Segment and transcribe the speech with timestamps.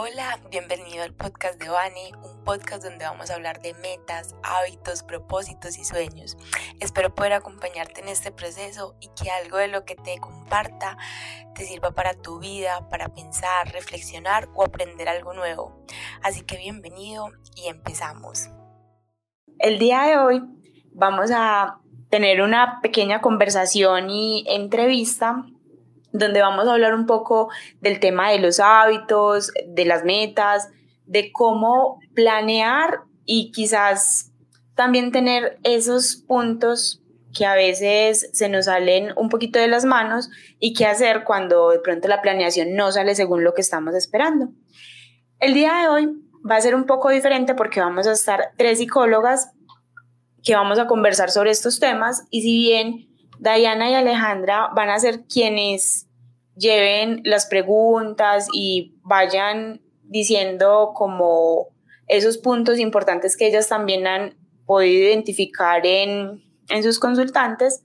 [0.00, 5.02] Hola, bienvenido al podcast de Vani, un podcast donde vamos a hablar de metas, hábitos,
[5.02, 6.36] propósitos y sueños.
[6.78, 10.96] Espero poder acompañarte en este proceso y que algo de lo que te comparta
[11.56, 15.84] te sirva para tu vida, para pensar, reflexionar o aprender algo nuevo.
[16.22, 18.50] Así que bienvenido y empezamos.
[19.58, 20.42] El día de hoy
[20.92, 25.44] vamos a tener una pequeña conversación y entrevista
[26.12, 27.48] donde vamos a hablar un poco
[27.80, 30.68] del tema de los hábitos, de las metas,
[31.06, 34.32] de cómo planear y quizás
[34.74, 37.02] también tener esos puntos
[37.36, 41.70] que a veces se nos salen un poquito de las manos y qué hacer cuando
[41.70, 44.50] de pronto la planeación no sale según lo que estamos esperando.
[45.40, 46.08] El día de hoy
[46.48, 49.52] va a ser un poco diferente porque vamos a estar tres psicólogas
[50.42, 53.07] que vamos a conversar sobre estos temas y si bien
[53.38, 56.08] Diana y Alejandra van a ser quienes
[56.56, 61.68] lleven las preguntas y vayan diciendo como
[62.08, 64.34] esos puntos importantes que ellas también han
[64.66, 67.84] podido identificar en, en sus consultantes,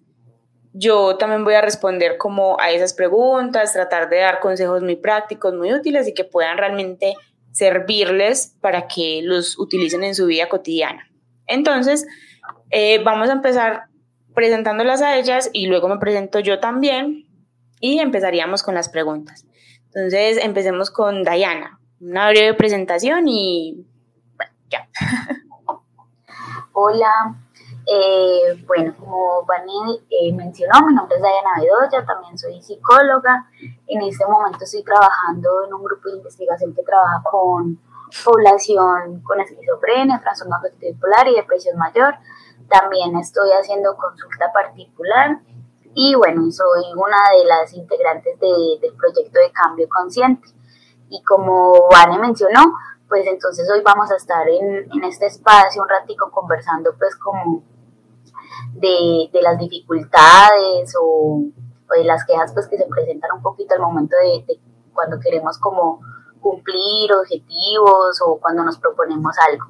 [0.73, 5.53] yo también voy a responder como a esas preguntas, tratar de dar consejos muy prácticos,
[5.53, 7.15] muy útiles y que puedan realmente
[7.51, 11.07] servirles para que los utilicen en su vida cotidiana.
[11.45, 12.07] Entonces,
[12.71, 13.83] eh, vamos a empezar
[14.33, 17.27] presentándolas a ellas y luego me presento yo también
[17.79, 19.45] y empezaríamos con las preguntas.
[19.87, 21.79] Entonces, empecemos con Dayana.
[22.01, 23.85] Una breve presentación y
[24.35, 24.87] bueno, ya.
[26.73, 27.35] Hola,
[27.85, 33.47] eh, bueno, como Vanel eh, mencionó, mi nombre es Dayana Bedoya, también soy psicóloga.
[33.87, 37.79] En este momento estoy trabajando en un grupo de investigación que trabaja con
[38.23, 42.15] población con esquizofrenia, trastorno afectivo bipolar y depresión mayor.
[42.73, 45.39] También estoy haciendo consulta particular
[45.93, 50.47] y bueno, soy una de las integrantes del proyecto de cambio consciente.
[51.09, 52.73] Y como Vane mencionó,
[53.07, 57.61] pues entonces hoy vamos a estar en, este espacio un ratico conversando pues como
[58.73, 61.43] de, las dificultades o,
[61.95, 64.59] de las quejas pues que se presentan un poquito al momento de,
[64.93, 66.01] cuando queremos como
[66.41, 69.65] cumplir objetivos o cuando nos proponemos algo.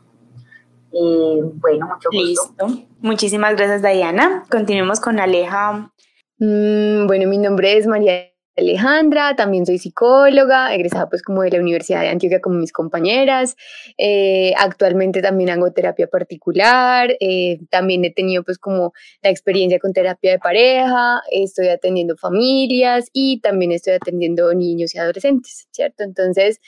[0.94, 2.68] Eh, bueno, mucho gusto.
[2.68, 2.88] Listo.
[3.02, 4.44] Muchísimas gracias, Diana.
[4.50, 5.94] Continuemos con Aleja
[6.40, 11.60] Mm, bueno, mi nombre es María Alejandra, también soy psicóloga, egresada pues como de la
[11.60, 13.56] Universidad de Antioquia como mis compañeras.
[13.98, 19.94] Eh, actualmente también hago terapia particular, eh, también he tenido pues como la experiencia con
[19.94, 26.04] terapia de pareja, estoy atendiendo familias y también estoy atendiendo niños y adolescentes, ¿cierto?
[26.04, 26.60] Entonces,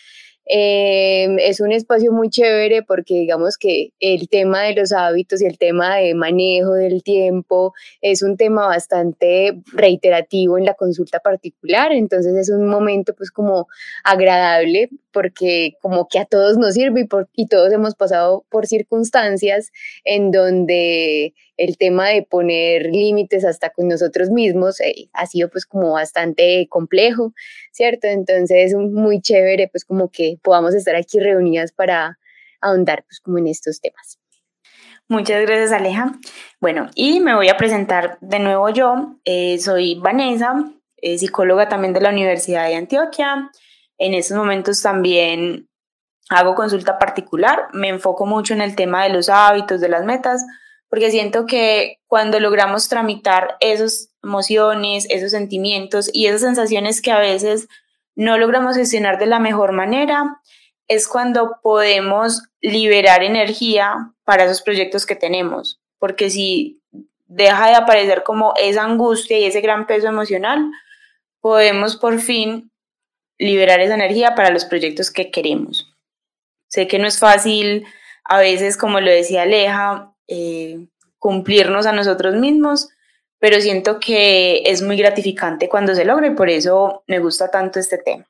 [0.48, 5.46] Em, es un espacio muy chévere porque digamos que el tema de los hábitos y
[5.46, 11.92] el tema de manejo del tiempo es un tema bastante reiterativo en la consulta particular,
[11.92, 13.68] entonces es un momento pues como
[14.04, 18.68] agradable porque como que a todos nos sirve y, por, y todos hemos pasado por
[18.68, 19.72] circunstancias
[20.04, 25.66] en donde el tema de poner límites hasta con nosotros mismos eh, ha sido pues
[25.66, 27.34] como bastante complejo,
[27.72, 28.08] ¿cierto?
[28.08, 32.20] Entonces es muy chévere pues como que podamos estar aquí reunidas para
[32.60, 34.20] ahondar pues como en estos temas.
[35.08, 36.12] Muchas gracias Aleja.
[36.60, 39.16] Bueno, y me voy a presentar de nuevo yo.
[39.24, 43.50] Eh, soy Vanessa, eh, psicóloga también de la Universidad de Antioquia.
[43.98, 45.70] En estos momentos también
[46.30, 50.44] hago consulta particular, me enfoco mucho en el tema de los hábitos, de las metas,
[50.90, 57.20] porque siento que cuando logramos tramitar esas emociones, esos sentimientos y esas sensaciones que a
[57.20, 57.68] veces
[58.16, 60.42] no logramos gestionar de la mejor manera,
[60.88, 66.82] es cuando podemos liberar energía para esos proyectos que tenemos, porque si
[67.26, 70.72] deja de aparecer como esa angustia y ese gran peso emocional,
[71.42, 72.72] podemos por fin
[73.38, 75.94] liberar esa energía para los proyectos que queremos.
[76.68, 77.86] Sé que no es fácil,
[78.24, 80.88] a veces, como lo decía Aleja, eh,
[81.20, 82.90] cumplirnos a nosotros mismos,
[83.40, 87.80] pero siento que es muy gratificante cuando se logra y por eso me gusta tanto
[87.80, 88.26] este tema.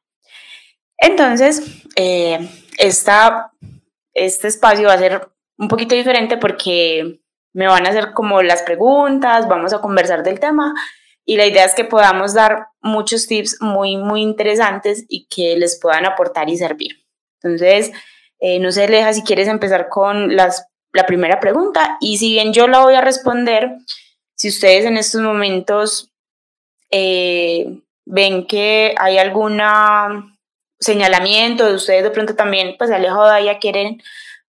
[0.98, 2.40] Entonces, eh,
[2.78, 7.20] este espacio va a ser un poquito diferente porque
[7.54, 10.74] me van a hacer como las preguntas, vamos a conversar del tema
[11.26, 15.80] y la idea es que podamos dar muchos tips muy, muy interesantes y que les
[15.80, 17.04] puedan aportar y servir.
[17.42, 17.92] Entonces,
[18.40, 22.54] eh, no sé, Leja, si quieres empezar con las, la primera pregunta y si bien
[22.54, 23.72] yo la voy a responder,
[24.36, 26.14] si ustedes en estos momentos
[26.92, 29.60] eh, ven que hay algún
[30.80, 34.02] señalamiento de ustedes de pronto también, pues Alejo ya quieren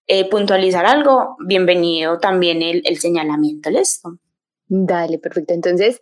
[0.07, 4.19] eh, puntualizar algo, bienvenido también el, el señalamiento, ¿listo?
[4.69, 5.55] Dale, perfecto.
[5.55, 6.01] Entonces,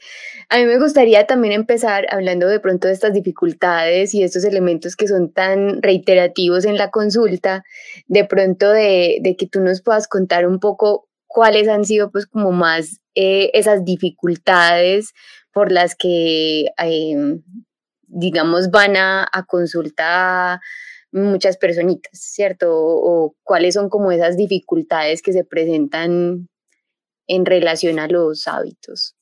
[0.48, 4.96] a mí me gustaría también empezar hablando de pronto de estas dificultades y estos elementos
[4.96, 7.62] que son tan reiterativos en la consulta,
[8.06, 12.52] de pronto de, que tú nos puedas contar un poco cuáles han sido pues como
[12.52, 15.12] más eh, esas dificultades
[15.52, 17.42] por las que, em,
[18.06, 20.60] digamos, van a, a consulta
[21.12, 22.70] muchas personitas, ¿cierto?
[22.72, 26.48] o cuáles son como esas dificultades que se presentan
[27.26, 29.16] en relación a los hábitos.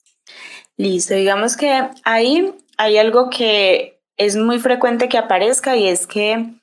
[0.77, 6.55] Listo, digamos que ahí hay algo que es muy frecuente que aparezca y es que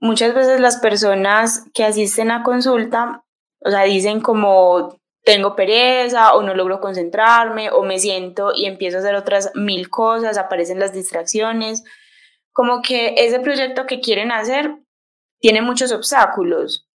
[0.00, 3.24] muchas veces las personas que asisten a consulta,
[3.60, 8.96] o sea, dicen como tengo pereza o no logro concentrarme o me siento y empiezo
[8.96, 11.84] a hacer otras mil cosas, aparecen las distracciones,
[12.52, 14.76] como que ese proyecto que quieren hacer
[15.40, 16.88] tiene muchos obstáculos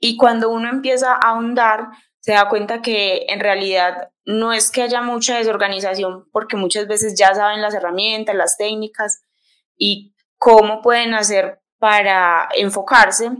[0.00, 1.88] y cuando uno empieza a ahondar,
[2.22, 7.18] se da cuenta que en realidad no es que haya mucha desorganización porque muchas veces
[7.18, 9.24] ya saben las herramientas, las técnicas
[9.76, 13.32] y cómo pueden hacer para enfocarse,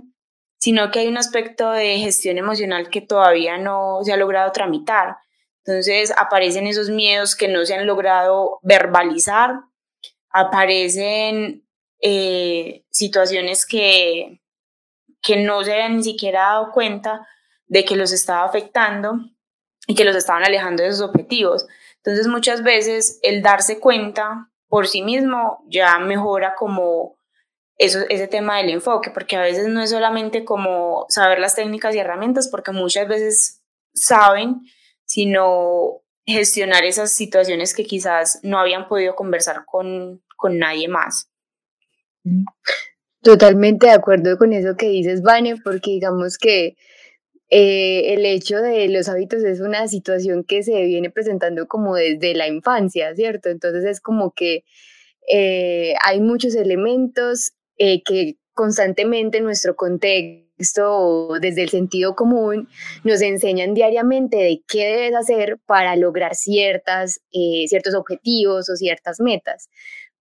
[0.59, 5.17] sino que hay un aspecto de gestión emocional que todavía no se ha logrado tramitar.
[5.65, 9.61] Entonces aparecen esos miedos que no se han logrado verbalizar,
[10.29, 11.65] aparecen
[12.01, 14.41] eh, situaciones que,
[15.23, 17.29] que no se han ni siquiera dado cuenta
[17.73, 19.19] de que los estaba afectando
[19.87, 21.67] y que los estaban alejando de sus objetivos.
[21.97, 27.17] Entonces muchas veces el darse cuenta por sí mismo ya mejora como
[27.79, 31.95] eso, ese tema del enfoque, porque a veces no es solamente como saber las técnicas
[31.95, 33.63] y herramientas, porque muchas veces
[33.95, 34.61] saben,
[35.07, 41.31] sino gestionar esas situaciones que quizás no habían podido conversar con, con nadie más.
[43.23, 46.77] Totalmente de acuerdo con eso que dices, Vane, porque digamos que
[47.55, 52.35] eh, el hecho de los hábitos es una situación que se viene presentando como desde
[52.35, 53.51] la infancia, ¿cierto?
[53.51, 54.65] Entonces es como que
[55.31, 62.71] eh, hay muchos elementos eh, que constantemente en nuestro contexto desde el sentido común
[63.05, 69.69] nos enseñan diariamente de qué debes hacer para lograr ciertas, ciertos objetivos o ciertas metas.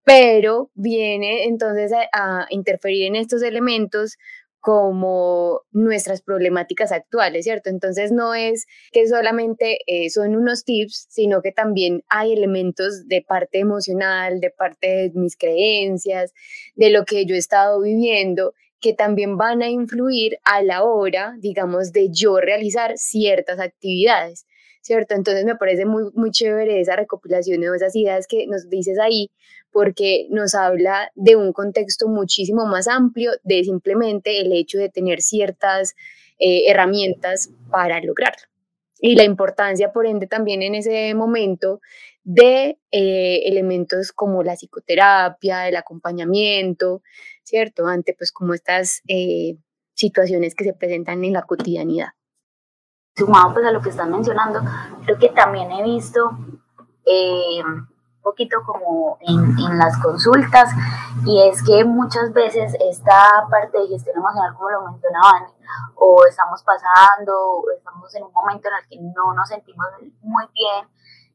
[0.04, 4.18] Pero viene entonces a interferir en estos elementos
[4.62, 7.68] como nuestras problemáticas actuales, ¿cierto?
[7.68, 13.22] Entonces no es que solamente eh, son unos tips, sino que también hay elementos de
[13.22, 16.32] parte emocional, de parte de mis creencias,
[16.76, 21.34] de lo que yo he estado viviendo, que también van a influir a la hora,
[21.40, 24.46] digamos, de yo realizar ciertas actividades.
[24.82, 25.14] ¿Cierto?
[25.14, 29.30] Entonces me parece muy, muy chévere esa recopilación de esas ideas que nos dices ahí,
[29.70, 35.22] porque nos habla de un contexto muchísimo más amplio de simplemente el hecho de tener
[35.22, 35.94] ciertas
[36.38, 38.42] eh, herramientas para lograrlo.
[39.00, 41.80] Y la importancia, por ende, también en ese momento
[42.24, 47.02] de eh, elementos como la psicoterapia, el acompañamiento,
[47.42, 47.86] ¿cierto?
[47.86, 49.56] Ante pues como estas eh,
[49.94, 52.08] situaciones que se presentan en la cotidianidad
[53.16, 54.60] sumado pues a lo que están mencionando,
[55.04, 56.30] creo que también he visto
[57.04, 57.88] eh, un
[58.22, 60.70] poquito como en, las consultas
[61.24, 65.44] y es que muchas veces esta parte de gestión emocional, como lo mencionaban,
[65.96, 69.86] o estamos pasando, o estamos en un momento en el que no nos sentimos
[70.22, 70.88] muy bien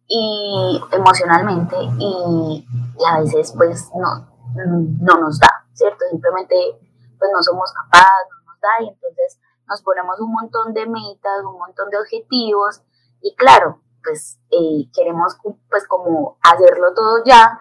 [0.07, 2.65] y emocionalmente y,
[2.97, 6.05] y a veces pues no, no nos da, ¿cierto?
[6.09, 6.55] Simplemente
[7.19, 11.43] pues no somos capaces, no nos da y entonces nos ponemos un montón de metas,
[11.43, 12.81] un montón de objetivos
[13.21, 15.37] y claro, pues eh, queremos
[15.69, 17.59] pues como hacerlo todo ya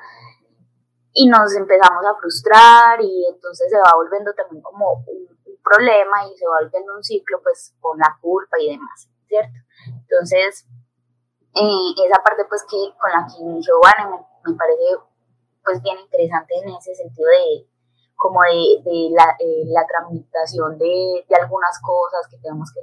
[1.12, 5.36] y nos empezamos a frustrar y entonces se va volviendo también como un,
[5.66, 9.58] problema y se va volviendo un ciclo pues con la culpa y demás, ¿cierto?
[9.88, 10.64] Entonces,
[11.54, 15.02] eh, esa parte pues que con la que inició Vane me, me parece
[15.64, 17.66] pues bien interesante en ese sentido de,
[18.16, 22.80] como de, de la, eh, la, tramitación de, de, algunas cosas que tenemos que,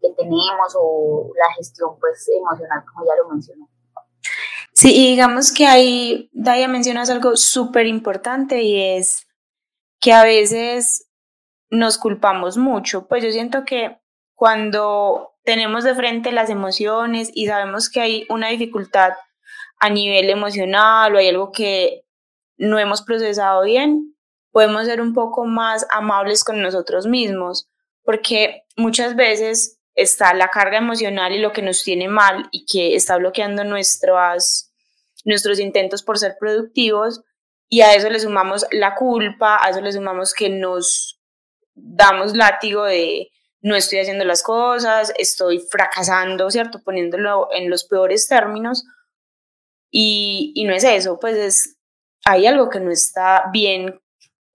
[0.00, 3.66] que, tenemos o la gestión pues emocional como ya lo mencioné.
[4.74, 9.28] Sí, y digamos que ahí, Daya, mencionas algo súper importante y es
[10.00, 11.08] que a veces
[11.70, 13.06] nos culpamos mucho.
[13.06, 14.00] Pues yo siento que
[14.34, 19.12] cuando tenemos de frente las emociones y sabemos que hay una dificultad
[19.78, 22.04] a nivel emocional o hay algo que
[22.56, 24.16] no hemos procesado bien,
[24.50, 27.68] podemos ser un poco más amables con nosotros mismos,
[28.04, 32.94] porque muchas veces está la carga emocional y lo que nos tiene mal y que
[32.94, 34.70] está bloqueando nuestros,
[35.24, 37.22] nuestros intentos por ser productivos
[37.68, 41.18] y a eso le sumamos la culpa, a eso le sumamos que nos
[41.74, 43.30] damos látigo de,
[43.62, 46.82] no estoy haciendo las cosas, estoy fracasando, ¿cierto?
[46.84, 48.84] Poniéndolo en los peores términos.
[49.90, 51.78] Y, y no es eso, pues es,
[52.24, 54.00] hay algo que no está bien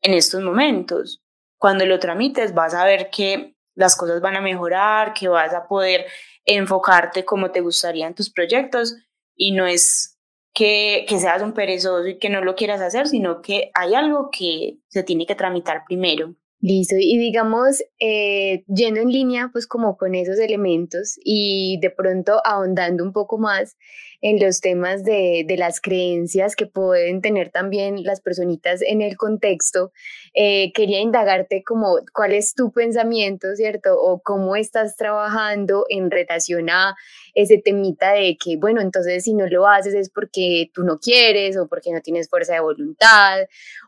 [0.02, 1.22] en estos momentos.
[1.58, 5.68] Cuando lo tramites vas a ver que las cosas van a mejorar, que vas a
[5.68, 6.06] poder
[6.46, 8.96] enfocarte como te gustaría en tus proyectos
[9.36, 10.18] y no es
[10.54, 14.80] que, seas un perezoso y que no lo quieras hacer, sino que hay algo que
[14.88, 16.34] se tiene que tramitar primero.
[16.60, 22.42] Listo, y digamos, eh, yendo en línea pues como con esos elementos y de pronto
[22.44, 23.78] ahondando un poco más
[24.22, 29.18] en los temas de, de las creencias que pueden tener también las personitas en el
[29.18, 29.92] contexto,
[30.34, 34.00] eh, quería indagarte como cuál es tu pensamiento, ¿cierto?
[34.00, 36.96] O cómo estás trabajando en relación a
[37.36, 41.58] ese temita de que, bueno, entonces si no lo haces es porque tú no quieres
[41.58, 43.42] o porque no tienes fuerza de voluntad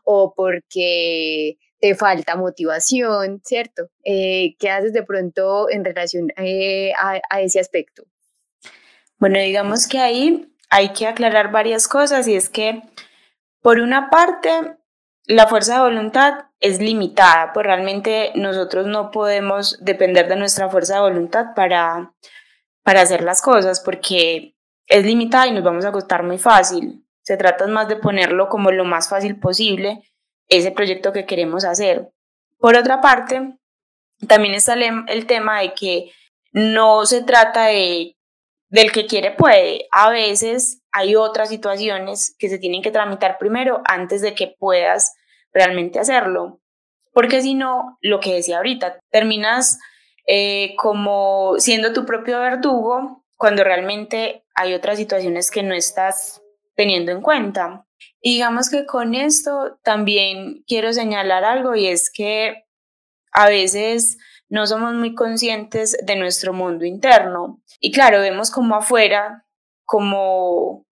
[0.04, 3.88] o porque te falta motivación, ¿cierto?
[4.04, 8.04] Eh, ¿Qué haces de pronto en relación eh, a, ese aspecto?
[9.20, 12.82] Bueno, digamos que ahí hay que aclarar varias cosas y es que,
[13.62, 14.78] por una parte,
[15.26, 20.94] la fuerza de voluntad es limitada, pues realmente nosotros no podemos depender de nuestra fuerza
[20.94, 22.14] de voluntad para,
[22.82, 27.06] para hacer las cosas porque es limitada y nos vamos a costar muy fácil.
[27.22, 30.02] Se trata más de ponerlo como lo más fácil posible
[30.48, 32.10] ese proyecto que queremos hacer.
[32.58, 33.56] Por otra parte,
[34.26, 36.12] también está el, tema de que
[36.52, 38.16] no se trata de
[38.70, 39.86] del que quiere puede.
[39.92, 45.14] A veces hay otras situaciones que se tienen que tramitar primero antes de que puedas
[45.52, 46.60] realmente hacerlo.
[47.12, 49.78] Porque si no, lo que decía ahorita, terminas
[50.26, 56.40] eh, como siendo tu propio verdugo cuando realmente hay otras situaciones que no estás
[56.76, 57.86] teniendo en cuenta.
[58.20, 62.64] Y digamos que con esto también quiero señalar algo y es que
[63.32, 67.60] a veces no somos muy conscientes de nuestro mundo interno.
[67.80, 69.46] Y claro, vemos como afuera,
[69.84, 70.86] como,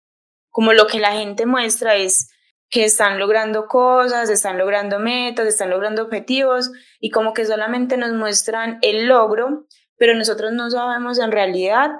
[0.49, 2.29] como lo que la gente muestra es
[2.69, 8.11] que están logrando cosas, están logrando metas, están logrando objetivos y como que solamente nos
[8.13, 9.67] muestran el logro,
[9.97, 11.91] pero nosotros no sabemos en realidad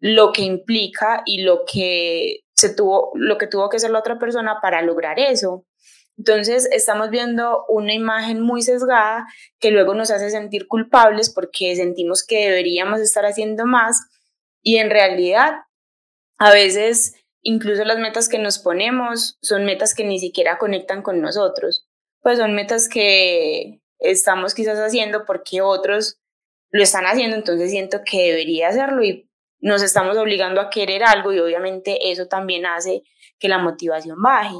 [0.00, 4.18] lo que implica y lo que se tuvo, lo que tuvo que hacer la otra
[4.18, 5.66] persona para lograr eso.
[6.16, 9.26] Entonces estamos viendo una imagen muy sesgada
[9.58, 14.06] que luego nos hace sentir culpables porque sentimos que deberíamos estar haciendo más
[14.64, 15.52] y en realidad
[16.38, 21.20] a veces incluso las metas que nos ponemos son metas que ni siquiera conectan con
[21.20, 21.86] nosotros,
[22.22, 26.18] pues son metas que estamos quizás haciendo porque otros
[26.70, 29.30] lo están haciendo, entonces siento que debería hacerlo y
[29.60, 33.02] nos estamos obligando a querer algo y obviamente eso también hace
[33.38, 34.56] que la motivación baje.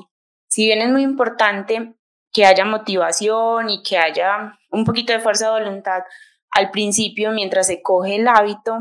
[0.46, 1.94] Si bien es muy importante
[2.32, 6.02] que haya motivación y que haya un poquito de fuerza de voluntad
[6.50, 8.78] al principio mientras se coge el hábito,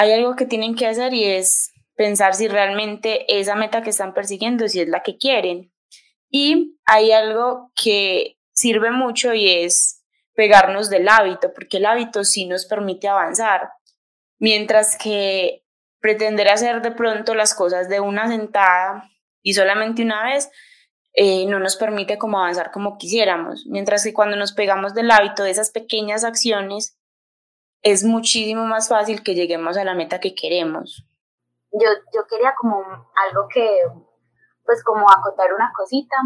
[0.00, 4.14] hay algo que tienen que hacer y es pensar si realmente esa meta que están
[4.14, 5.74] persiguiendo, si es la que quieren.
[6.30, 10.02] Y hay algo que sirve mucho y es
[10.34, 13.72] pegarnos del hábito, porque el hábito sí nos permite avanzar.
[14.38, 15.66] Mientras que
[16.00, 19.10] pretender hacer de pronto las cosas de una sentada
[19.42, 20.50] y solamente una vez
[21.12, 23.66] eh, no nos permite como avanzar como quisiéramos.
[23.66, 26.96] Mientras que cuando nos pegamos del hábito de esas pequeñas acciones,
[27.82, 31.06] es muchísimo más fácil que lleguemos a la meta que queremos.
[31.72, 32.82] Yo, yo quería como
[33.28, 33.82] algo que,
[34.64, 36.16] pues como acotar una cosita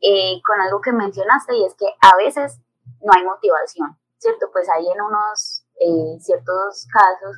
[0.00, 2.60] eh, con algo que mencionaste y es que a veces
[3.00, 4.50] no hay motivación, ¿cierto?
[4.52, 7.36] Pues hay en unos eh, ciertos casos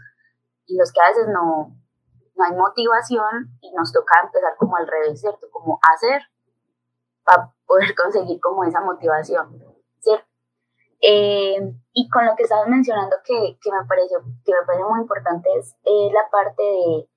[0.68, 1.76] en los que a veces no,
[2.34, 5.48] no hay motivación y nos toca empezar como al revés, ¿cierto?
[5.50, 6.22] Como hacer
[7.24, 9.71] para poder conseguir como esa motivación.
[11.04, 11.58] Eh,
[11.94, 15.50] y con lo que estabas mencionando que, que, me pareció, que me parece muy importante
[15.58, 17.08] es eh, la parte de,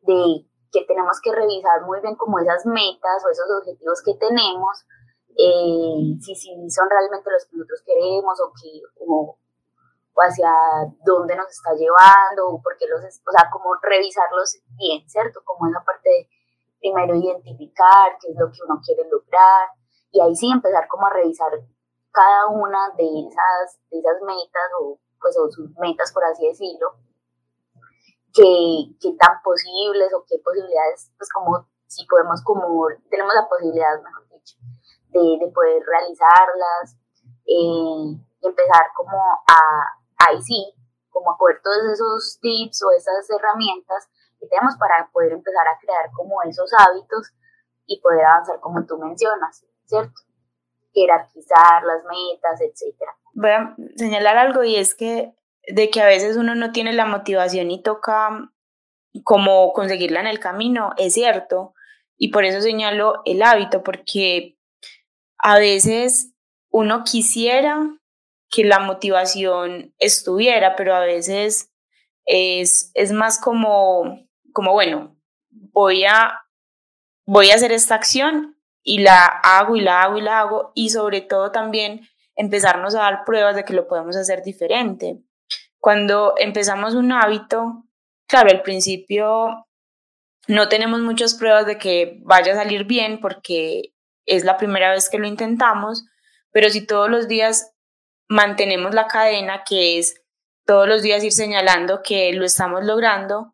[0.00, 4.86] de, que tenemos que revisar muy bien como esas metas o esos objetivos que tenemos,
[5.36, 9.36] si, si son realmente los que nosotros queremos o que, o
[10.22, 10.50] hacia
[11.04, 15.40] dónde nos está llevando, o porque los, o sea, como revisarlos bien, ¿cierto?
[15.44, 16.28] Como esa parte de
[16.80, 19.68] primero identificar qué es lo que uno quiere lograr
[20.12, 21.50] y ahí sí empezar como a revisar
[22.14, 26.94] cada una de esas, de esas metas o pues o sus metas por así decirlo,
[28.32, 34.02] qué, qué tan posibles o qué posibilidades, pues como si podemos como, tenemos la posibilidad,
[34.02, 34.56] mejor dicho,
[35.10, 36.96] de, de poder realizarlas,
[37.46, 39.58] eh, empezar como a,
[40.28, 40.74] ahí sí,
[41.10, 45.78] como a poder todos esos tips o esas herramientas que tenemos para poder empezar a
[45.78, 47.32] crear como esos hábitos
[47.86, 50.20] y poder avanzar como tú mencionas, ¿cierto?
[50.94, 53.16] Jerarquizar las metas, etcétera.
[53.34, 55.34] Voy a señalar algo y es que
[55.66, 58.50] de que a veces uno no tiene la motivación y toca
[59.22, 61.74] como conseguirla en el camino, es cierto.
[62.16, 64.56] Y por eso señalo el hábito, porque
[65.38, 66.32] a veces
[66.70, 67.98] uno quisiera
[68.50, 71.72] que la motivación estuviera, pero a veces
[72.24, 75.16] es, es más como, como, bueno,
[75.50, 76.46] voy a,
[77.26, 78.53] voy a hacer esta acción
[78.84, 83.00] y la hago y la hago y la hago y sobre todo también empezarnos a
[83.00, 85.18] dar pruebas de que lo podemos hacer diferente.
[85.80, 87.84] Cuando empezamos un hábito,
[88.28, 89.66] claro, al principio
[90.46, 93.94] no tenemos muchas pruebas de que vaya a salir bien porque
[94.26, 96.04] es la primera vez que lo intentamos,
[96.52, 97.72] pero si todos los días
[98.28, 100.22] mantenemos la cadena, que es
[100.66, 103.53] todos los días ir señalando que lo estamos logrando,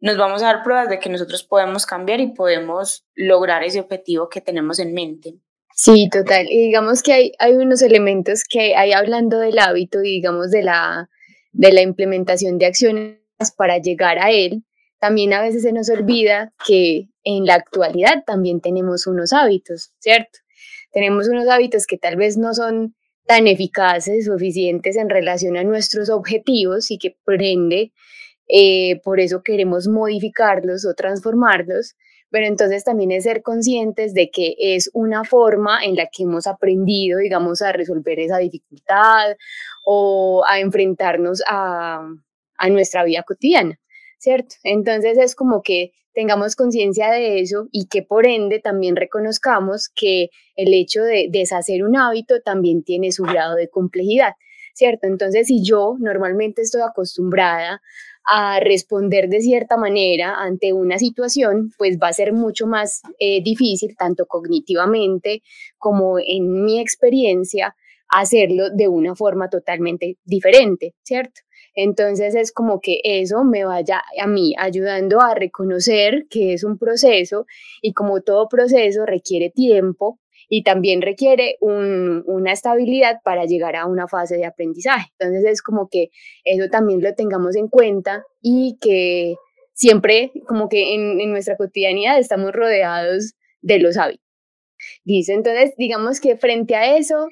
[0.00, 4.28] nos vamos a dar pruebas de que nosotros podemos cambiar y podemos lograr ese objetivo
[4.28, 5.34] que tenemos en mente.
[5.74, 6.46] Sí, total.
[6.50, 10.62] Y digamos que hay, hay unos elementos que hay hablando del hábito y digamos de
[10.62, 11.08] la,
[11.52, 13.18] de la implementación de acciones
[13.56, 14.64] para llegar a él,
[14.98, 20.38] también a veces se nos olvida que en la actualidad también tenemos unos hábitos, ¿cierto?
[20.92, 25.62] Tenemos unos hábitos que tal vez no son tan eficaces o eficientes en relación a
[25.62, 27.92] nuestros objetivos y que por ende,
[28.48, 31.94] eh, por eso queremos modificarlos o transformarlos,
[32.30, 36.46] pero entonces también es ser conscientes de que es una forma en la que hemos
[36.46, 39.36] aprendido, digamos, a resolver esa dificultad
[39.84, 42.06] o a enfrentarnos a,
[42.58, 43.78] a nuestra vida cotidiana,
[44.18, 44.56] ¿cierto?
[44.62, 50.30] Entonces es como que tengamos conciencia de eso y que por ende también reconozcamos que
[50.56, 54.32] el hecho de deshacer un hábito también tiene su grado de complejidad,
[54.74, 55.06] ¿cierto?
[55.06, 57.80] Entonces si yo normalmente estoy acostumbrada
[58.30, 63.42] a responder de cierta manera ante una situación, pues va a ser mucho más eh,
[63.42, 65.42] difícil, tanto cognitivamente
[65.78, 67.74] como en mi experiencia,
[68.08, 71.40] hacerlo de una forma totalmente diferente, ¿cierto?
[71.74, 76.76] Entonces es como que eso me vaya a mí ayudando a reconocer que es un
[76.76, 77.46] proceso
[77.82, 80.18] y como todo proceso requiere tiempo
[80.48, 85.12] y también requiere una estabilidad para llegar a una fase de aprendizaje.
[85.18, 86.10] Entonces es como que
[86.44, 89.36] eso también lo tengamos en cuenta y que
[89.74, 94.24] siempre como que en, nuestra cotidianidad estamos rodeados de los hábitos.
[95.04, 97.28] Dice, entonces digamos que frente a eso,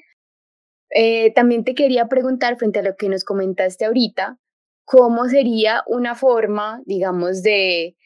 [0.91, 4.37] eh, también te quería preguntar, frente a lo que nos comentaste ahorita,
[4.85, 7.96] ¿cómo sería una forma, digamos, de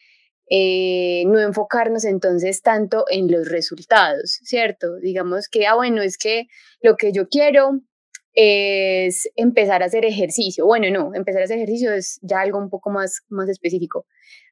[0.50, 4.98] eh, no enfocarnos entonces tanto en los resultados, ¿cierto?
[4.98, 6.48] Digamos que, ah, bueno, es que
[6.82, 7.82] lo que yo quiero
[8.34, 10.66] es empezar a hacer ejercicio.
[10.66, 14.06] Bueno, no, empezar a hacer ejercicio es ya algo un poco más, más específico.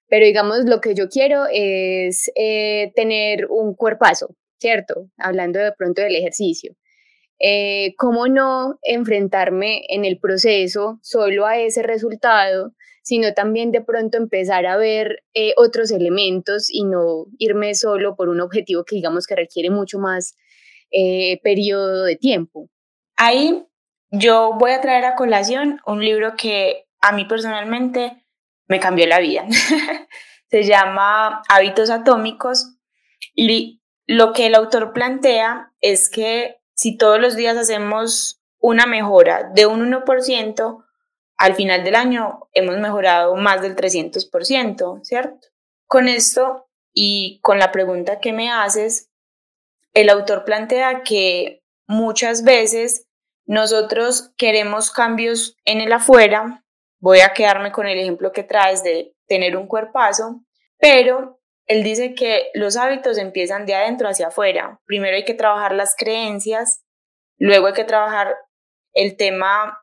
[0.08, 5.10] Pero digamos, lo que yo quiero es eh, tener un cuerpazo, ¿cierto?
[5.17, 6.75] Hablando de pronto del ejercicio.
[7.41, 12.73] Eh, ¿cómo no enfrentarme en el proceso solo a ese resultado,
[13.10, 18.30] sino también de pronto empezar a ver eh, otros elementos y no irme solo por
[18.30, 20.36] un objetivo que digamos que requiere mucho más
[20.91, 22.69] eh, periodo de tiempo?
[23.17, 23.65] Ahí
[24.12, 28.24] yo voy a traer a colación un libro que a mí personalmente
[28.67, 29.48] me cambió la vida.
[30.52, 32.78] Se llama Hábitos Atómicos
[33.34, 39.50] y lo que el autor plantea es que si todos los días hacemos una mejora
[39.56, 40.86] de un 1%,
[41.39, 45.47] al final del año hemos mejorado más del 300%, ¿cierto?
[45.88, 49.10] Con esto y con la pregunta que me haces,
[49.93, 53.08] el autor plantea que muchas veces
[53.45, 56.65] nosotros queremos cambios en el afuera,
[56.99, 60.43] voy a quedarme con el ejemplo que traes de tener un cuerpazo,
[60.78, 64.82] pero él dice que los hábitos empiezan de adentro hacia afuera.
[64.86, 66.84] Primero hay que trabajar las creencias,
[67.38, 68.36] luego hay que trabajar
[68.93, 69.80] el tema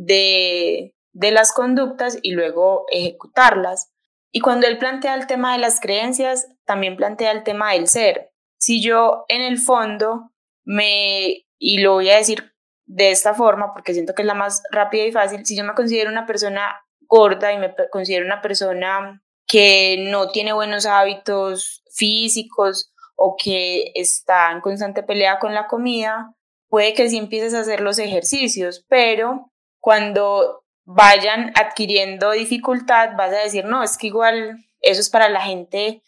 [0.00, 3.92] de, de las conductas y luego ejecutarlas.
[4.32, 8.30] Y cuando él plantea el tema de las creencias, también plantea el tema del ser.
[8.58, 10.32] Si yo en el fondo
[10.64, 12.52] me, y lo voy a decir
[12.86, 15.74] de esta forma porque siento que es la más rápida y fácil, si yo me
[15.74, 22.92] considero una persona gorda y me considero una persona que no tiene buenos hábitos físicos
[23.16, 26.34] o que está en constante pelea con la comida,
[26.68, 33.38] puede que sí empieces a hacer los ejercicios, pero cuando vayan adquiriendo dificultad, vas a
[33.38, 36.02] decir, no, es que igual eso es para la gente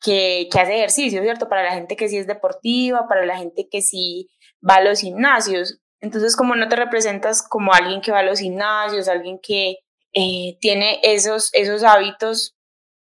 [0.00, 1.48] que, que hace ejercicio, ¿cierto?
[1.48, 4.28] Para la gente que sí es deportiva, para la gente que sí
[4.66, 5.80] va a los gimnasios.
[6.00, 9.78] Entonces, como no te representas como alguien que va a los gimnasios, alguien que
[10.12, 12.54] eh, tiene esos, esos hábitos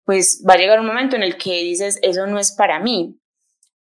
[0.04, 3.20] pues va a llegar un momento en el que dices, eso no es para mí,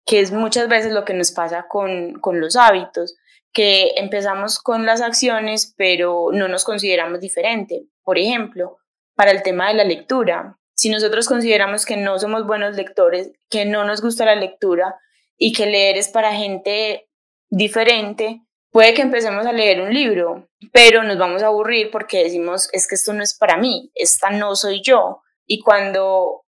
[0.08, 3.15] que es muchas veces lo que nos pasa con, con los hábitos,
[3.56, 7.86] que empezamos con las acciones, pero no nos consideramos diferente.
[8.04, 8.80] Por ejemplo,
[9.15, 13.63] para el tema de la lectura, si nosotros consideramos que no somos buenos lectores, que
[13.63, 15.00] no nos gusta la lectura
[15.38, 17.08] y que leer es para gente
[17.50, 18.41] diferente,
[18.72, 22.89] puede que empecemos a leer un libro, pero nos vamos a aburrir porque decimos, es
[22.89, 25.22] que esto no es para mí, esta no soy yo.
[25.48, 26.44] Y cuando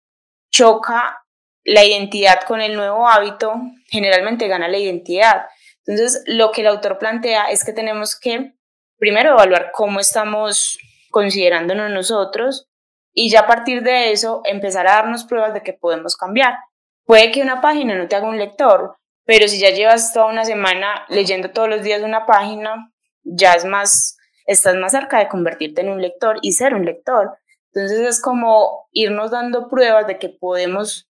[0.51, 1.23] choca
[1.63, 3.55] la identidad con el nuevo hábito,
[3.87, 5.47] generalmente gana la identidad.
[5.87, 8.55] Entonces, lo que el autor plantea es que tenemos que
[8.99, 10.79] primero evaluar cómo estamos
[11.11, 12.69] considerándonos nosotros
[13.13, 16.55] y ya a partir de eso empezar a darnos pruebas de que podemos cambiar.
[17.05, 20.45] Puede que una página no te haga un lector, pero si ya llevas toda una
[20.45, 25.81] semana leyendo todos los días una página, ya es más, estás más cerca de convertirte
[25.81, 27.39] en un lector y ser un lector.
[27.73, 31.09] Entonces es como irnos dando pruebas de que podemos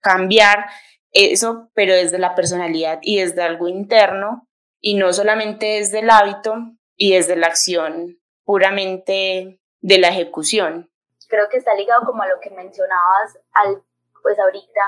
[0.00, 0.66] cambiar
[1.12, 4.46] eso, pero desde la personalidad y desde algo interno
[4.80, 6.54] y no solamente desde el hábito
[6.96, 10.90] y desde la acción puramente de la ejecución.
[11.28, 13.82] Creo que está ligado como a lo que mencionabas al,
[14.22, 14.80] pues ahorita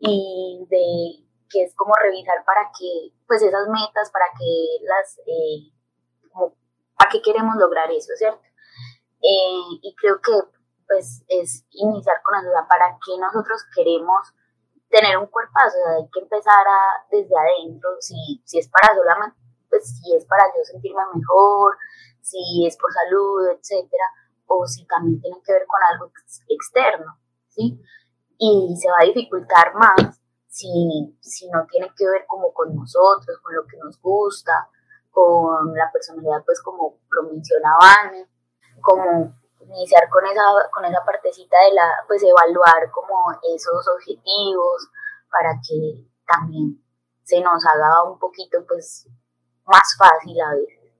[0.00, 5.70] y de que es como revisar para que, pues esas metas, para que las, eh,
[6.96, 8.42] ¿para qué queremos lograr eso, cierto?
[9.22, 10.32] Eh, y creo que
[10.86, 14.34] pues es iniciar con eso, ¿para qué nosotros queremos
[14.94, 19.36] tener un cuerpazo, hay que empezar a, desde adentro, si, si es para solamente,
[19.68, 21.76] pues si es para yo sentirme mejor,
[22.22, 24.04] si es por salud, etcétera,
[24.46, 26.12] o si también tiene que ver con algo
[26.48, 27.80] externo, ¿sí?
[28.38, 33.36] Y se va a dificultar más si, si no tiene que ver como con nosotros,
[33.42, 34.68] con lo que nos gusta,
[35.10, 38.12] con la personalidad, pues como lo mencionaba
[38.80, 39.34] como
[39.66, 44.88] iniciar con esa, con esa partecita de la, pues evaluar como esos objetivos
[45.30, 46.82] para que también
[47.22, 49.08] se nos haga un poquito pues
[49.66, 50.92] más fácil a veces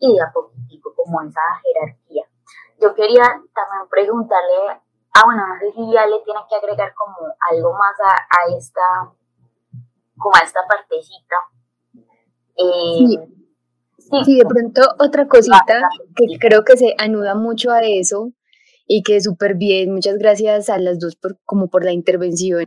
[0.00, 2.24] y de a poquitico como esa jerarquía.
[2.80, 4.80] Yo quería también preguntarle,
[5.14, 7.16] ah bueno, no sé si ya le tiene que agregar como
[7.50, 9.12] algo más a, esta,
[10.16, 11.36] como a esta partecita.
[12.56, 13.47] Eh, Sí,
[14.10, 15.82] de pronto otra cosita
[16.16, 18.32] que creo que se anuda mucho a eso
[18.86, 22.66] y que es súper bien, muchas gracias a las dos por, como por la intervención.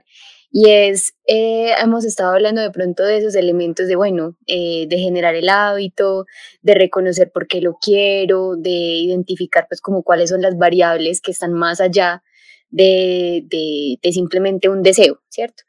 [0.53, 4.97] Y es, eh, hemos estado hablando de pronto de esos elementos de, bueno, eh, de
[4.97, 6.25] generar el hábito,
[6.61, 11.31] de reconocer por qué lo quiero, de identificar pues como cuáles son las variables que
[11.31, 12.21] están más allá
[12.69, 15.63] de, de, de simplemente un deseo, ¿cierto?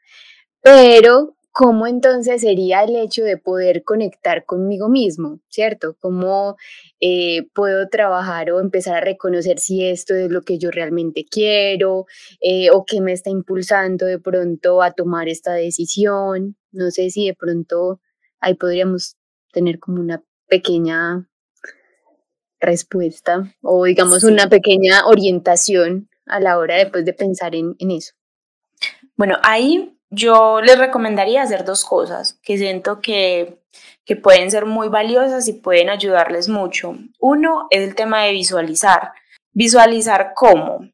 [0.61, 5.95] Pero ¿cómo entonces sería el hecho de poder conectar conmigo mismo, ¿cierto?
[5.99, 6.57] ¿Cómo
[6.99, 12.07] eh, puedo trabajar o empezar a reconocer si esto es lo que yo realmente quiero
[12.41, 16.57] eh, o qué me está impulsando de pronto a tomar esta decisión?
[16.71, 18.01] No sé si de pronto
[18.39, 19.15] ahí podríamos
[19.51, 21.29] tener como una pequeña
[22.59, 28.13] respuesta o digamos una pequeña orientación a la hora después de pensar en, en eso.
[29.15, 33.59] Bueno, ahí yo les recomendaría hacer dos cosas que siento que,
[34.05, 36.95] que pueden ser muy valiosas y pueden ayudarles mucho.
[37.19, 39.13] Uno es el tema de visualizar.
[39.51, 40.87] Visualizar cómo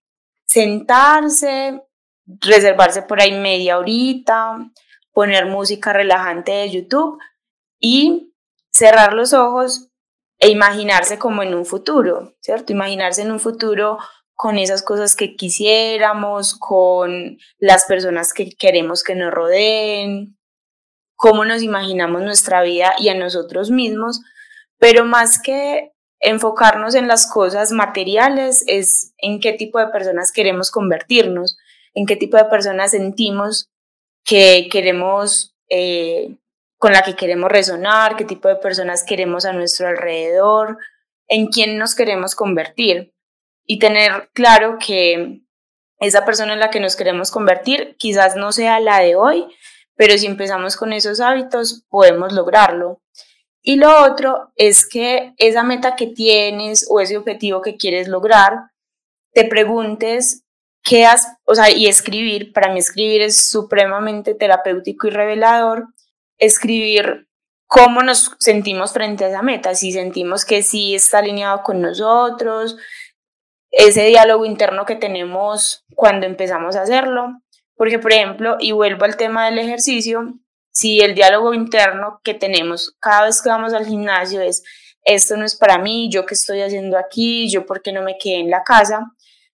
[0.50, 1.84] sentarse,
[2.26, 4.58] reservarse por ahí media horita,
[5.14, 7.20] poner música relajante de YouTube
[7.80, 8.34] y
[8.72, 9.90] cerrar los ojos
[10.40, 12.74] e imaginarse como en un futuro, ¿cierto?
[12.74, 14.00] Imaginarse en un futuro
[14.40, 20.38] con esas cosas que quisiéramos, con las personas que queremos que nos rodeen,
[21.18, 24.22] cómo nos imaginamos nuestra vida y a nosotros mismos,
[24.78, 30.72] pero más que enfocarnos en las cosas materiales es en qué tipo de personas queremos
[30.72, 31.58] convertirnos,
[31.94, 33.68] en qué tipo de personas sentimos
[34.24, 36.38] que queremos, eh,
[36.78, 40.78] con la que queremos resonar, qué tipo de personas queremos a nuestro alrededor,
[41.28, 43.12] en quién nos queremos convertir
[43.72, 45.42] y tener claro que
[46.00, 49.46] esa persona en la que nos queremos convertir quizás no sea la de hoy,
[49.96, 53.00] pero si empezamos con esos hábitos podemos lograrlo.
[53.62, 58.72] Y lo otro es que esa meta que tienes o ese objetivo que quieres lograr,
[59.34, 60.46] te preguntes
[60.82, 65.90] qué has, o sea, y escribir, para mí escribir es supremamente terapéutico y revelador,
[66.40, 67.28] escribir
[67.68, 72.78] cómo nos sentimos frente a esa meta, si sentimos que sí está alineado con nosotros,
[73.72, 77.42] ese diálogo interno que tenemos cuando empezamos a hacerlo.
[77.76, 80.34] Porque, por ejemplo, y vuelvo al tema del ejercicio,
[80.72, 84.64] si el diálogo interno que tenemos cada vez que vamos al gimnasio es,
[85.04, 88.18] esto no es para mí, yo qué estoy haciendo aquí, yo por qué no me
[88.18, 89.12] quedé en la casa,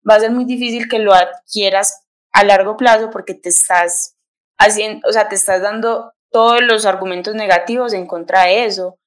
[0.08, 4.16] va a ser muy difícil que lo adquieras a largo plazo porque te estás
[4.58, 8.98] haciendo, o sea, te estás dando todos los argumentos negativos en contra de eso.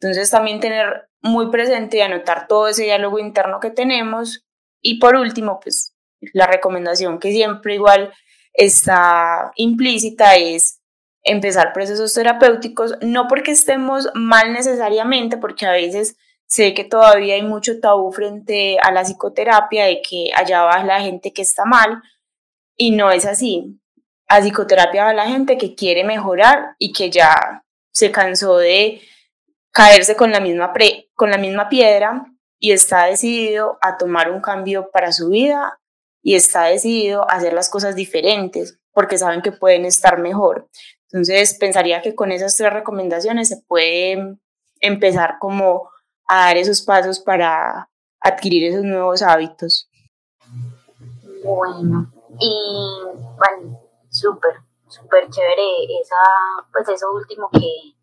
[0.00, 4.44] Entonces también tener muy presente y anotar todo ese diálogo interno que tenemos.
[4.82, 5.94] Y por último, pues
[6.32, 8.12] la recomendación que siempre igual
[8.52, 10.80] está implícita es
[11.24, 16.16] empezar procesos terapéuticos, no porque estemos mal necesariamente, porque a veces
[16.46, 21.00] sé que todavía hay mucho tabú frente a la psicoterapia de que allá va la
[21.00, 22.02] gente que está mal
[22.76, 23.80] y no es así.
[24.28, 29.00] A psicoterapia va la gente que quiere mejorar y que ya se cansó de
[29.70, 30.72] caerse con la misma,
[31.14, 32.31] con la misma piedra
[32.62, 35.80] y está decidido a tomar un cambio para su vida
[36.22, 40.68] y está decidido a hacer las cosas diferentes porque saben que pueden estar mejor.
[41.10, 44.38] Entonces, pensaría que con esas tres recomendaciones se puede
[44.78, 45.90] empezar como
[46.28, 49.90] a dar esos pasos para adquirir esos nuevos hábitos.
[51.42, 53.02] Bueno, y
[53.36, 54.54] bueno, súper,
[54.86, 56.14] súper chévere esa,
[56.72, 57.96] pues eso último que,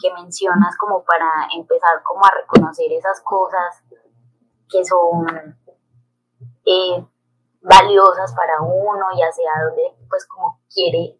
[0.00, 3.82] que mencionas como para empezar como a reconocer esas cosas
[4.68, 5.26] que son
[6.64, 7.06] eh,
[7.60, 11.18] valiosas para uno y hacia dónde pues como quiere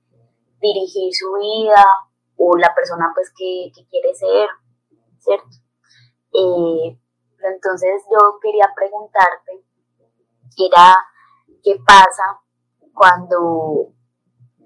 [0.61, 1.85] dirigir su vida
[2.37, 4.48] o la persona pues que, quiere ser,
[5.18, 5.57] ¿cierto?
[6.33, 6.98] Eh,
[7.42, 9.64] entonces yo quería preguntarte,
[10.57, 10.96] era,
[11.62, 12.40] ¿qué pasa
[12.94, 13.92] cuando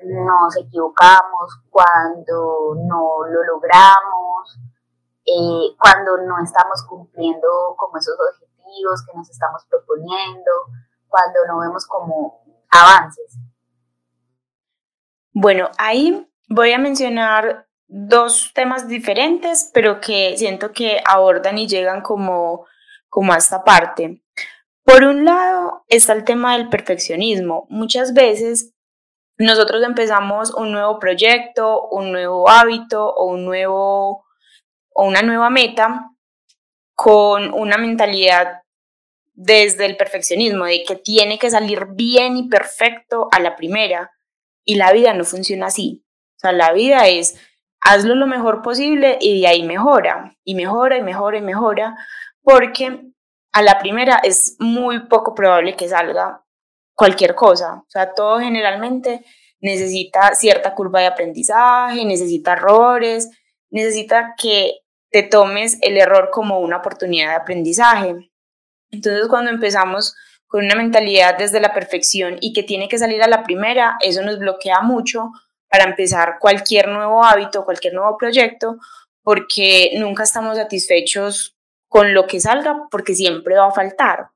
[0.04, 4.58] nos equivocamos, cuando no lo logramos,
[5.24, 10.50] eh, cuando no estamos cumpliendo como esos objetivos que nos estamos proponiendo,
[11.08, 13.38] cuando no vemos como avances?
[15.32, 22.02] Bueno, ahí voy a mencionar dos temas diferentes, pero que siento que abordan y llegan
[22.02, 22.66] como,
[23.08, 24.22] como a esta parte.
[24.84, 27.66] Por un lado está el tema del perfeccionismo.
[27.68, 28.72] Muchas veces
[29.38, 34.24] nosotros empezamos un nuevo proyecto, un nuevo hábito o, un nuevo,
[34.94, 36.10] o una nueva meta
[36.94, 38.62] con una mentalidad
[39.34, 44.12] desde el perfeccionismo, de que tiene que salir bien y perfecto a la primera.
[44.64, 46.04] Y la vida no funciona así.
[46.36, 47.38] O sea, la vida es
[47.80, 51.96] hazlo lo mejor posible y de ahí mejora, y mejora y mejora y mejora,
[52.42, 53.12] porque
[53.52, 56.42] a la primera es muy poco probable que salga
[56.96, 57.74] cualquier cosa.
[57.86, 59.24] O sea, todo generalmente
[59.60, 63.30] necesita cierta curva de aprendizaje, necesita errores,
[63.70, 64.80] necesita que
[65.10, 68.30] te tomes el error como una oportunidad de aprendizaje.
[68.90, 73.28] Entonces, cuando empezamos con una mentalidad desde la perfección y que tiene que salir a
[73.28, 75.30] la primera, eso nos bloquea mucho
[75.68, 78.78] para empezar cualquier nuevo hábito, cualquier nuevo proyecto,
[79.22, 81.56] porque nunca estamos satisfechos
[81.88, 84.28] con lo que salga, porque siempre va a faltar.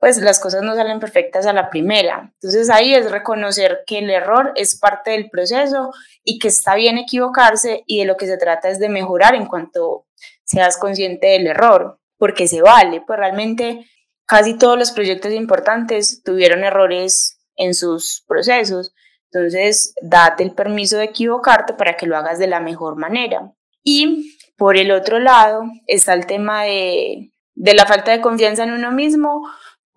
[0.00, 2.32] Pues las cosas no salen perfectas a la primera.
[2.34, 5.92] Entonces ahí es reconocer que el error es parte del proceso
[6.24, 9.46] y que está bien equivocarse y de lo que se trata es de mejorar en
[9.46, 10.06] cuanto
[10.42, 13.86] seas consciente del error, porque se vale, pues realmente
[14.26, 18.94] casi todos los proyectos importantes tuvieron errores en sus procesos.
[19.32, 23.52] Entonces, date el permiso de equivocarte para que lo hagas de la mejor manera.
[23.84, 28.72] Y por el otro lado está el tema de, de la falta de confianza en
[28.72, 29.48] uno mismo,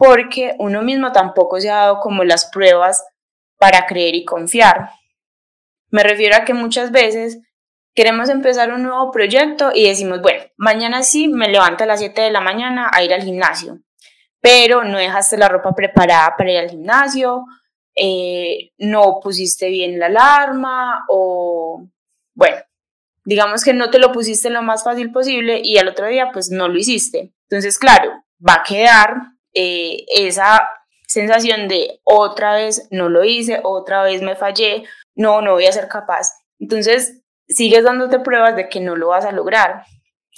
[0.03, 3.05] porque uno mismo tampoco se ha dado como las pruebas
[3.57, 4.89] para creer y confiar.
[5.91, 7.39] Me refiero a que muchas veces
[7.95, 12.21] queremos empezar un nuevo proyecto y decimos, bueno, mañana sí me levanto a las 7
[12.21, 13.79] de la mañana a ir al gimnasio
[14.43, 17.45] pero no dejaste la ropa preparada para ir al gimnasio,
[17.95, 21.87] eh, no pusiste bien la alarma o,
[22.35, 22.57] bueno,
[23.23, 26.49] digamos que no te lo pusiste lo más fácil posible y al otro día pues
[26.49, 27.31] no lo hiciste.
[27.47, 28.11] Entonces, claro,
[28.45, 30.69] va a quedar eh, esa
[31.07, 34.83] sensación de otra vez no lo hice, otra vez me fallé,
[35.15, 36.31] no, no voy a ser capaz.
[36.59, 39.83] Entonces, sigues dándote pruebas de que no lo vas a lograr.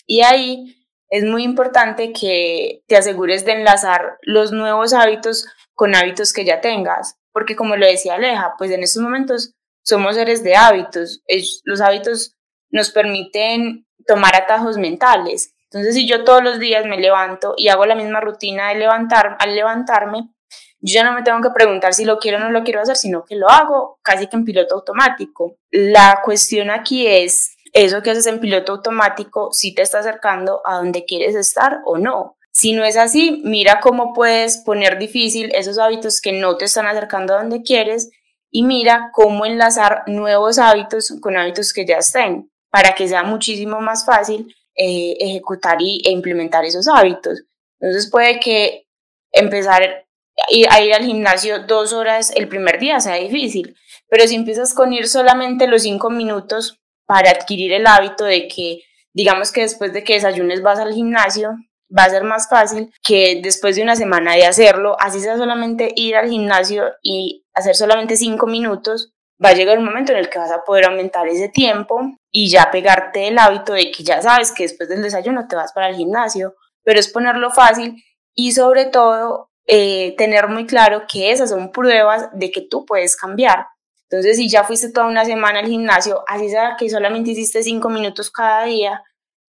[0.06, 0.75] Y ahí
[1.10, 6.62] es muy importante que te asegures de enlazar los nuevos hábitos con hábitos que ya
[6.62, 11.21] tengas, porque como lo decía Aleja, pues en estos momentos somos seres de hábitos,
[11.63, 12.36] los hábitos
[12.69, 15.54] nos permiten tomar atajos mentales.
[15.71, 19.36] Entonces, si yo todos los días me levanto y hago la misma rutina de levantar,
[19.39, 20.30] al levantarme,
[20.80, 22.95] yo ya no me tengo que preguntar si lo quiero o no lo quiero hacer,
[22.95, 25.58] sino que lo hago casi que en piloto automático.
[25.71, 30.75] La cuestión aquí es eso que haces en piloto automático si te está acercando a
[30.75, 32.38] donde quieres estar o no.
[32.51, 36.88] Si no es así, mira cómo puedes poner difícil esos hábitos que no te están
[36.88, 38.12] acercando a donde quieres
[38.49, 43.82] y mira cómo enlazar nuevos hábitos con hábitos que ya estén para que sea muchísimo
[43.82, 47.43] más fácil eh, ejecutar y, e implementar esos hábitos.
[47.79, 48.88] Entonces puede que
[49.31, 49.83] empezar
[50.71, 53.75] a ir al gimnasio dos horas el primer día sea difícil,
[54.09, 58.81] pero si empiezas con ir solamente los cinco minutos para adquirir el hábito de que
[59.13, 61.55] digamos que después de que desayunes vas al gimnasio,
[61.95, 65.93] va a ser más fácil que después de una semana de hacerlo, así sea solamente
[65.95, 70.29] ir al gimnasio y hacer solamente cinco minutos, va a llegar un momento en el
[70.29, 74.21] que vas a poder aumentar ese tiempo y ya pegarte el hábito de que ya
[74.21, 78.52] sabes que después del desayuno te vas para el gimnasio, pero es ponerlo fácil y
[78.52, 83.67] sobre todo eh, tener muy claro que esas son pruebas de que tú puedes cambiar.
[84.10, 87.88] Entonces, si ya fuiste toda una semana al gimnasio, así sea que solamente hiciste cinco
[87.88, 89.02] minutos cada día,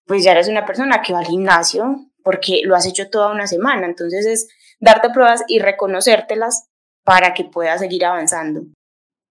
[0.04, 3.46] pues ya eres una persona que va al gimnasio porque lo has hecho toda una
[3.46, 3.86] semana.
[3.86, 6.68] Entonces es darte pruebas y reconocértelas
[7.02, 8.60] para que puedas seguir avanzando.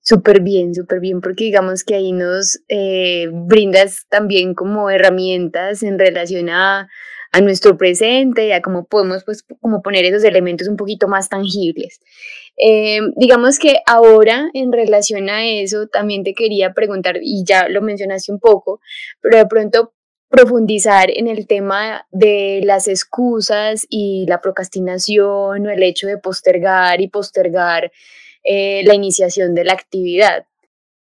[0.06, 5.98] Súper bien, súper bien, porque digamos que ahí nos eh, brindas también como herramientas en
[5.98, 6.90] relación a,
[7.32, 11.30] a nuestro presente y a cómo podemos pues como poner esos elementos un poquito más
[11.30, 12.02] tangibles.
[12.58, 17.82] Eh, digamos que ahora en relación a eso también te quería preguntar, y ya lo
[17.82, 18.82] mencionaste un poco,
[19.22, 19.94] pero de pronto
[20.28, 27.00] profundizar en el tema de las excusas y la procrastinación o el hecho de postergar
[27.00, 27.90] y postergar
[28.44, 30.46] eh, la iniciación de la actividad.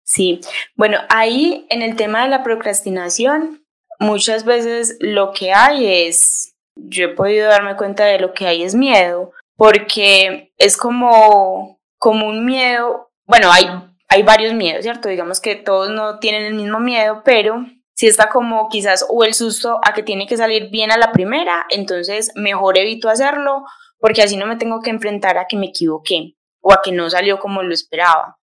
[0.04, 0.42] Sí,
[0.76, 3.64] bueno, ahí en el tema de la procrastinación,
[4.00, 8.64] muchas veces lo que hay es, yo he podido darme cuenta de lo que hay
[8.64, 13.68] es miedo, porque es como, como un miedo, bueno, hay,
[14.08, 15.10] hay varios miedos, ¿cierto?
[15.10, 19.36] Digamos que todos no tienen el mismo miedo, pero si está como quizás o el
[19.36, 23.66] susto a que tiene que salir bien a la primera, entonces mejor evito hacerlo
[24.00, 27.10] porque así no me tengo que enfrentar a que me equivoqué o a que no
[27.10, 28.38] salió como lo esperaba.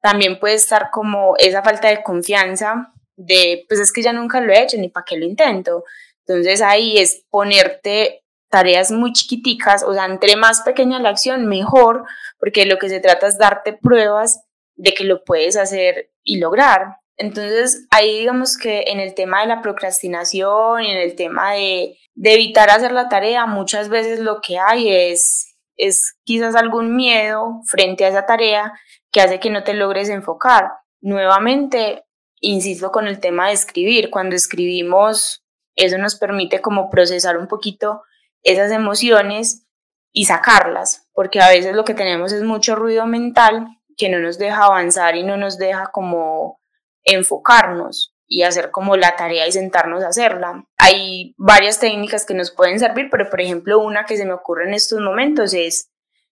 [0.00, 4.52] También puede estar como esa falta de confianza de, pues es que ya nunca lo
[4.52, 5.84] he hecho, ni para qué lo intento.
[6.26, 12.04] Entonces ahí es ponerte tareas muy chiquiticas, o sea, entre más pequeña la acción, mejor,
[12.38, 14.44] porque lo que se trata es darte pruebas
[14.76, 16.98] de que lo puedes hacer y lograr.
[17.16, 21.96] Entonces, ahí digamos que en el tema de la procrastinación y en el tema de,
[22.14, 27.60] de evitar hacer la tarea, muchas veces lo que hay es es quizás algún miedo
[27.66, 28.72] frente a esa tarea
[29.10, 30.70] que hace que no te logres enfocar.
[31.00, 32.04] Nuevamente,
[32.40, 34.10] insisto con el tema de escribir.
[34.10, 35.44] Cuando escribimos,
[35.76, 38.02] eso nos permite como procesar un poquito
[38.42, 39.66] esas emociones
[40.12, 44.38] y sacarlas, porque a veces lo que tenemos es mucho ruido mental que no nos
[44.38, 46.60] deja avanzar y no nos deja como
[47.04, 50.64] enfocarnos y hacer como la tarea y sentarnos a hacerla.
[50.78, 54.66] Hay varias técnicas que nos pueden servir, pero por ejemplo una que se me ocurre
[54.66, 55.90] en estos momentos es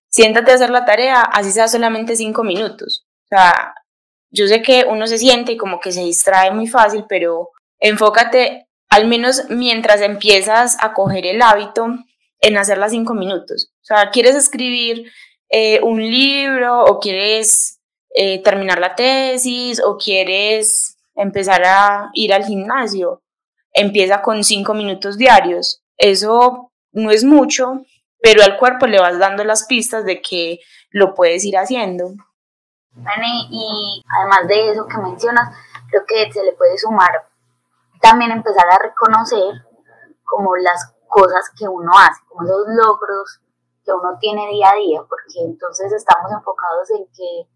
[0.08, 3.06] siéntate a hacer la tarea, así sea solamente cinco minutos.
[3.24, 3.74] O sea,
[4.30, 7.50] yo sé que uno se siente y como que se distrae muy fácil, pero
[7.80, 11.86] enfócate al menos mientras empiezas a coger el hábito
[12.40, 13.72] en hacer las cinco minutos.
[13.80, 15.10] O sea, quieres escribir
[15.48, 17.80] eh, un libro o quieres
[18.14, 23.22] eh, terminar la tesis o quieres empezar a ir al gimnasio.
[23.72, 25.82] Empieza con cinco minutos diarios.
[25.96, 27.84] Eso no es mucho,
[28.20, 32.12] pero al cuerpo le vas dando las pistas de que lo puedes ir haciendo.
[33.50, 35.56] y además de eso que mencionas,
[35.90, 37.32] creo que se le puede sumar
[38.02, 39.54] también empezar a reconocer
[40.24, 43.40] como las cosas que uno hace, como esos logros
[43.84, 47.48] que uno tiene día a día, porque entonces estamos enfocados en que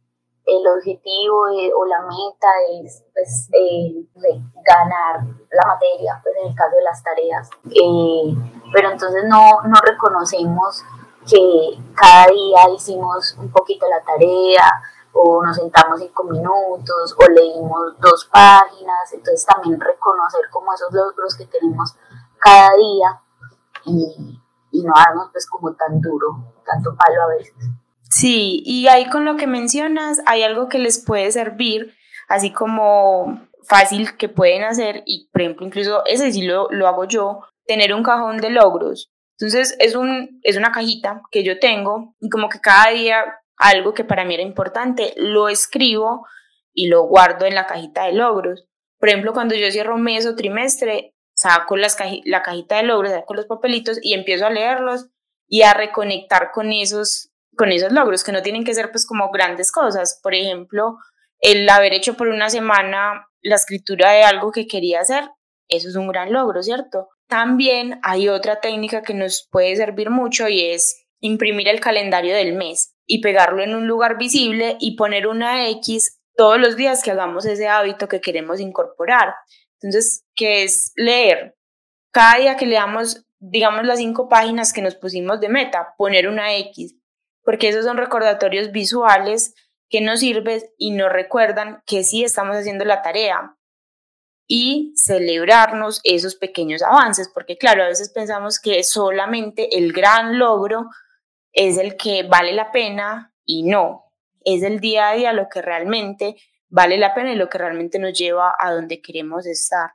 [0.46, 1.44] el objetivo
[1.76, 2.48] o la meta
[2.85, 4.06] es pues, eh,
[4.64, 7.50] ganar la materia, pues en el caso de las tareas.
[7.64, 8.35] Eh,
[8.72, 10.85] pero entonces no, no reconocemos
[11.28, 14.70] que cada día hicimos un poquito la tarea
[15.12, 21.35] o nos sentamos cinco minutos o leímos dos páginas, entonces también reconocer como esos logros
[21.37, 21.96] que tenemos
[22.38, 23.20] cada día
[23.87, 27.54] y, y no darnos pues como tan duro, tanto palo a veces.
[28.11, 31.95] Sí, y ahí con lo que mencionas, hay algo que les puede servir,
[32.29, 37.05] así como fácil que pueden hacer, y por ejemplo, incluso ese sí lo, lo hago
[37.05, 39.11] yo, tener un cajón de logros.
[39.38, 43.25] Entonces, es, un, es una cajita que yo tengo, y como que cada día
[43.57, 46.27] algo que para mí era importante, lo escribo
[46.73, 48.66] y lo guardo en la cajita de logros.
[48.99, 53.35] Por ejemplo, cuando yo cierro mes o trimestre, saco las la cajita de logros, saco
[53.35, 55.09] los papelitos y empiezo a leerlos
[55.49, 59.31] y a reconectar con esos con esos logros, que no tienen que ser pues como
[59.31, 60.21] grandes cosas.
[60.23, 60.99] Por ejemplo,
[61.40, 65.25] el haber hecho por una semana la escritura de algo que quería hacer,
[65.69, 67.09] eso es un gran logro, ¿cierto?
[67.29, 72.54] También hay otra técnica que nos puede servir mucho y es imprimir el calendario del
[72.54, 77.11] mes y pegarlo en un lugar visible y poner una X todos los días que
[77.11, 79.35] hagamos ese hábito que queremos incorporar.
[79.81, 81.57] Entonces, ¿qué es leer?
[82.13, 86.54] Cada día que leamos, digamos, las cinco páginas que nos pusimos de meta, poner una
[86.57, 86.94] X
[87.47, 89.55] porque esos son recordatorios visuales
[89.88, 93.57] que nos sirven y nos recuerdan que sí estamos haciendo la tarea.
[94.49, 100.88] y celebrarnos esos pequeños avances, porque claro, a veces pensamos que solamente el gran logro
[101.53, 104.05] es el que vale la pena y no,
[104.44, 106.37] es el día a día lo que realmente
[106.69, 109.90] vale la pena y lo que realmente nos lleva a donde queremos estar.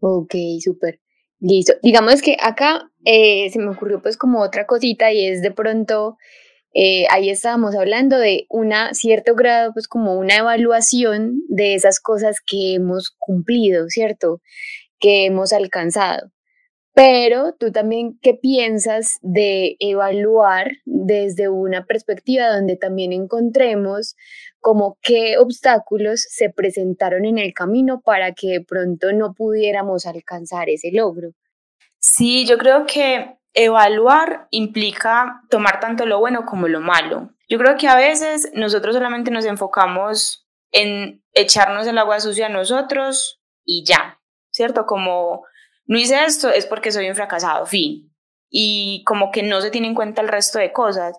[0.00, 1.00] Ok, súper.
[1.40, 1.72] Listo.
[1.82, 6.18] Digamos que acá eh, se me ocurrió pues como otra cosita y es de pronto,
[6.74, 12.40] eh, ahí estábamos hablando de una cierto grado, pues como una evaluación de esas cosas
[12.44, 14.40] que hemos cumplido, ¿cierto?
[14.98, 16.30] Que hemos alcanzado.
[16.94, 24.16] Pero tú también, ¿qué piensas de evaluar desde una perspectiva donde también encontremos
[24.58, 30.68] como qué obstáculos se presentaron en el camino para que de pronto no pudiéramos alcanzar
[30.68, 31.30] ese logro?
[32.00, 37.30] Sí, yo creo que evaluar implica tomar tanto lo bueno como lo malo.
[37.48, 42.50] Yo creo que a veces nosotros solamente nos enfocamos en echarnos el agua sucia a
[42.50, 44.20] nosotros y ya,
[44.50, 44.86] ¿cierto?
[44.86, 45.44] Como
[45.86, 48.14] no hice esto es porque soy un fracasado, fin.
[48.50, 51.18] Y como que no se tiene en cuenta el resto de cosas.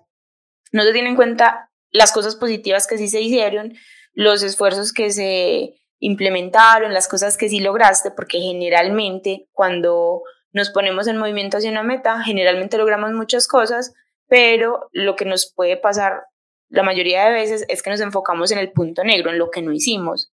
[0.71, 3.73] No se tiene en cuenta las cosas positivas que sí se hicieron,
[4.13, 10.21] los esfuerzos que se implementaron, las cosas que sí lograste, porque generalmente cuando
[10.51, 13.93] nos ponemos en movimiento hacia una meta, generalmente logramos muchas cosas,
[14.27, 16.23] pero lo que nos puede pasar
[16.69, 19.61] la mayoría de veces es que nos enfocamos en el punto negro, en lo que
[19.61, 20.31] no hicimos.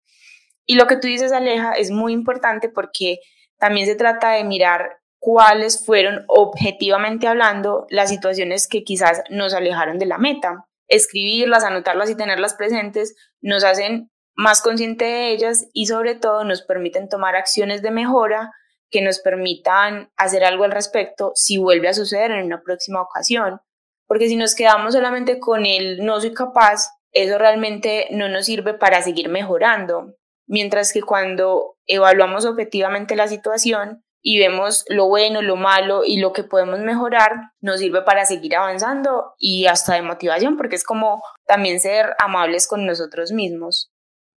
[0.65, 3.19] Y lo que tú dices, Aleja, es muy importante porque
[3.59, 9.99] también se trata de mirar cuáles fueron objetivamente hablando las situaciones que quizás nos alejaron
[9.99, 10.67] de la meta.
[10.89, 16.63] Escribirlas, anotarlas y tenerlas presentes nos hacen más conscientes de ellas y sobre todo nos
[16.63, 18.53] permiten tomar acciones de mejora
[18.93, 23.61] que nos permitan hacer algo al respecto si vuelve a suceder en una próxima ocasión.
[24.07, 28.75] Porque si nos quedamos solamente con el no soy capaz, eso realmente no nos sirve
[28.75, 30.15] para seguir mejorando.
[30.47, 36.33] Mientras que cuando evaluamos objetivamente la situación y vemos lo bueno, lo malo y lo
[36.33, 41.23] que podemos mejorar, nos sirve para seguir avanzando y hasta de motivación, porque es como
[41.47, 43.91] también ser amables con nosotros mismos.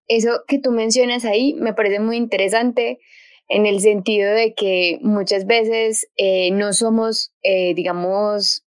[0.07, 3.01] Eso que tú mencionas ahí me parece muy interesante
[3.49, 8.65] en el sentido de que muchas veces eh, no somos, eh, digamos,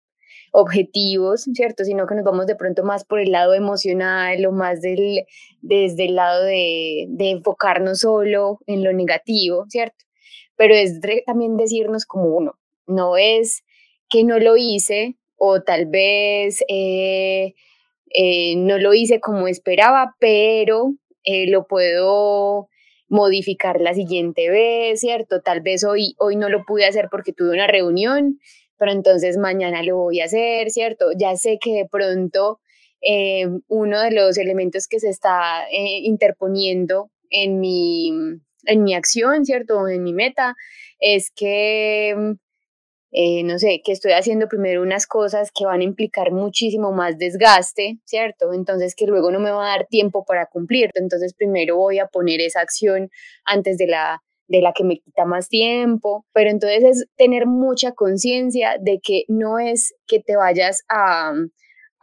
[0.51, 1.83] objetivos, ¿cierto?
[1.83, 5.25] Sino que nos vamos de pronto más por el lado emocional o más del,
[5.61, 10.05] desde el lado de, de enfocarnos solo en lo negativo, ¿cierto?
[10.55, 13.63] Pero es también decirnos como uno, no es
[14.09, 17.55] que no lo hice o tal vez eh,
[18.13, 20.93] eh, no lo hice como esperaba, pero
[21.23, 22.69] eh, lo puedo
[23.13, 25.41] modificar la siguiente vez, ¿cierto?
[25.41, 28.39] Tal vez hoy, hoy no lo pude hacer porque tuve una reunión,
[28.77, 31.11] pero entonces mañana lo voy a hacer, ¿cierto?
[31.15, 32.59] Ya sé que de pronto
[33.01, 38.09] eh, uno de los elementos que se está eh, interponiendo en mi,
[38.65, 39.87] en mi acción, ¿cierto?
[39.87, 40.55] En mi meta,
[40.99, 42.15] es que,
[43.15, 47.19] eh, no sé, que estoy haciendo primero unas cosas que van a implicar muchísimo más
[47.19, 48.53] desgaste, ¿cierto?
[48.53, 50.89] Entonces que luego no me va a dar tiempo para cumplir.
[50.95, 53.11] Entonces primero voy a poner esa acción
[53.45, 57.93] antes de la de la que me quita más tiempo, pero entonces es tener mucha
[57.93, 61.33] conciencia de que no es que te vayas a,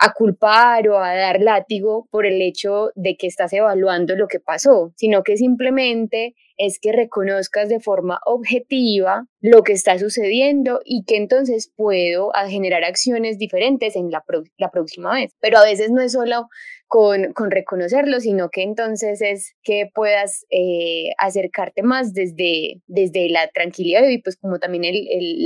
[0.00, 4.40] a culpar o a dar látigo por el hecho de que estás evaluando lo que
[4.40, 11.04] pasó, sino que simplemente es que reconozcas de forma objetiva lo que está sucediendo y
[11.04, 14.24] que entonces puedo generar acciones diferentes en la,
[14.56, 15.32] la próxima vez.
[15.40, 16.48] Pero a veces no es solo
[16.90, 23.46] con, con, reconocerlo, sino que entonces es que puedas eh, acercarte más desde, desde la
[23.46, 24.96] tranquilidad y pues como también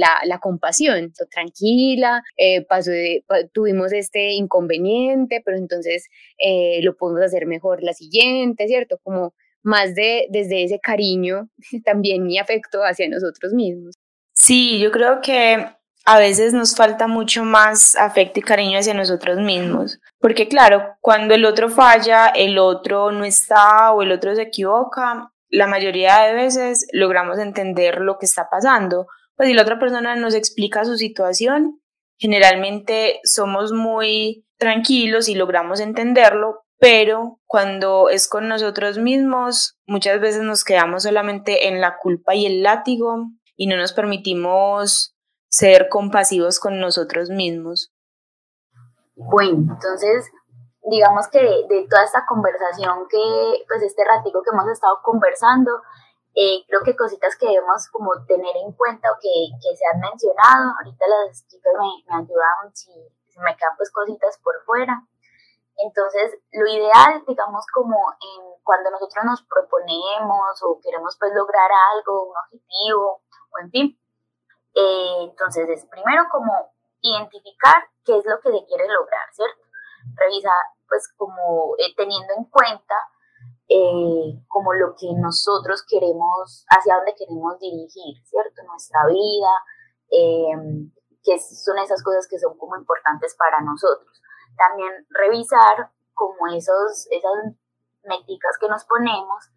[0.00, 1.12] la, la, compasión.
[1.30, 2.64] tranquila, eh,
[3.52, 8.98] tuvimos este inconveniente, pero entonces eh, lo podemos hacer mejor la siguiente, ¿cierto?
[9.02, 11.50] Como más de desde ese cariño
[11.84, 13.96] también y afecto hacia nosotros mismos.
[14.32, 15.66] Sí, yo creo que
[16.04, 20.00] a veces nos falta mucho más afecto y cariño hacia nosotros mismos.
[20.20, 25.32] Porque claro, cuando el otro falla, el otro no está o el otro se equivoca,
[25.48, 29.06] la mayoría de veces logramos entender lo que está pasando.
[29.36, 31.80] Pues si la otra persona nos explica su situación,
[32.18, 40.42] generalmente somos muy tranquilos y logramos entenderlo, pero cuando es con nosotros mismos, muchas veces
[40.42, 45.13] nos quedamos solamente en la culpa y el látigo y no nos permitimos
[45.54, 47.92] ser compasivos con nosotros mismos.
[49.14, 50.26] Bueno, entonces,
[50.90, 55.70] digamos que de, toda esta conversación que, pues este ratico que hemos estado conversando,
[56.34, 59.30] eh, creo que cositas que debemos como tener en cuenta o que,
[59.76, 62.90] se han mencionado, ahorita las chicas me, me ayudan si,
[63.28, 65.06] si me quedan pues cositas por fuera.
[65.76, 72.30] Entonces, lo ideal, digamos, como en cuando nosotros nos proponemos o queremos pues lograr algo,
[72.30, 73.22] un objetivo,
[73.54, 73.98] o en fin,
[74.74, 76.52] entonces es primero como
[77.00, 79.62] identificar qué es lo que se quiere lograr, ¿cierto?
[80.16, 82.94] Revisar pues como eh, teniendo en cuenta
[83.68, 88.62] eh, como lo que nosotros queremos, hacia dónde queremos dirigir, ¿cierto?
[88.64, 89.52] Nuestra vida,
[91.24, 94.22] que son esas cosas que son como importantes para nosotros.
[94.56, 97.32] También revisar como esos, esas
[98.04, 99.50] métricas que nos ponemos,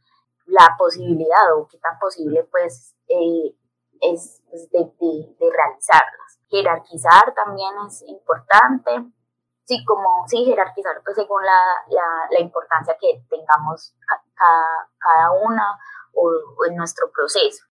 [0.45, 3.53] la posibilidad o qué tan posible pues eh,
[4.01, 6.39] es pues, de, de, realizarlas.
[6.49, 9.11] Jerarquizar también es importante,
[9.65, 13.95] sí, como, sí, jerarquizar pues según la, la, la importancia que tengamos
[14.35, 15.77] cada, cada una
[16.13, 17.65] o, en nuestro proceso.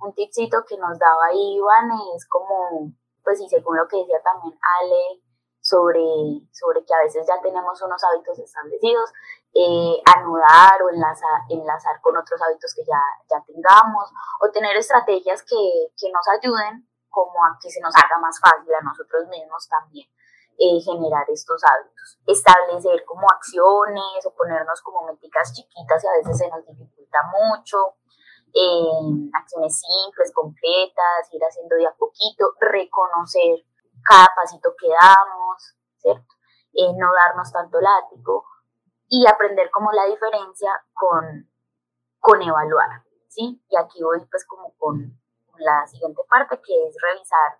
[0.00, 2.92] Un tipcito que nos daba Iván es como,
[3.22, 5.22] pues y según lo que decía también Ale,
[5.60, 6.00] sobre,
[6.52, 9.12] sobre que a veces ya tenemos unos hábitos establecidos,
[9.54, 15.92] eh, anudar o enlazar, con otros hábitos que ya, ya tengamos, o tener estrategias que,
[15.96, 20.08] que nos ayuden como a que se nos haga más fácil a nosotros mismos también
[20.60, 22.20] eh, generar estos hábitos.
[22.26, 27.96] Establecer como acciones o ponernos como métricas chiquitas y a veces se nos dificulta mucho.
[28.52, 33.64] Eh, acciones simples, concretas, ir haciendo de a poquito, reconocer
[34.04, 36.34] cada pasito que damos, ¿cierto?
[36.74, 38.44] Eh, no darnos tanto látigo
[39.10, 41.50] y aprender como la diferencia con,
[42.20, 43.60] con evaluar, ¿sí?
[43.68, 45.20] Y aquí voy pues como con
[45.58, 47.58] la siguiente parte que es revisar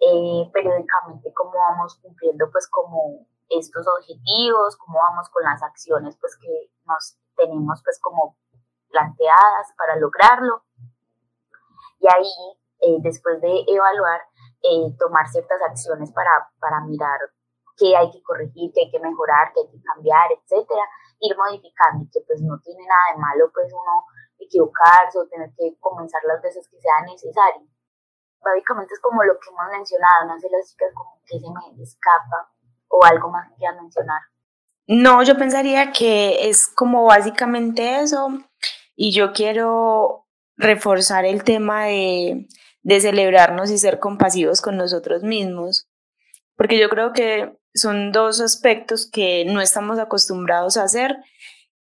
[0.00, 6.36] eh, periódicamente cómo vamos cumpliendo pues como estos objetivos, cómo vamos con las acciones pues
[6.36, 8.36] que nos tenemos pues como
[8.90, 10.64] planteadas para lograrlo.
[12.00, 14.22] Y ahí, eh, después de evaluar,
[14.62, 17.20] eh, tomar ciertas acciones para, para mirar
[17.80, 20.84] qué hay que corregir, qué hay que mejorar, qué hay que cambiar, etcétera,
[21.20, 24.04] ir modificando que pues no tiene nada de malo pues uno
[24.38, 27.64] equivocarse o tener que comenzar las veces que sea necesario.
[28.44, 31.82] Básicamente es como lo que hemos mencionado, no sé las chicas como que se me
[31.82, 32.52] escapa
[32.88, 34.20] o algo más que quieran mencionar.
[34.86, 38.28] No, yo pensaría que es como básicamente eso
[38.94, 40.26] y yo quiero
[40.56, 42.46] reforzar el tema de
[42.82, 45.88] de celebrarnos y ser compasivos con nosotros mismos,
[46.56, 51.16] porque yo creo que son dos aspectos que no estamos acostumbrados a hacer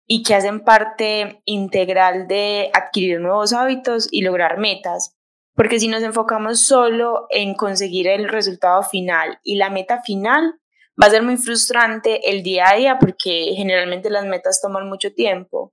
[0.07, 5.17] y que hacen parte integral de adquirir nuevos hábitos y lograr metas.
[5.55, 10.59] Porque si nos enfocamos solo en conseguir el resultado final y la meta final,
[11.01, 15.13] va a ser muy frustrante el día a día porque generalmente las metas toman mucho
[15.13, 15.73] tiempo.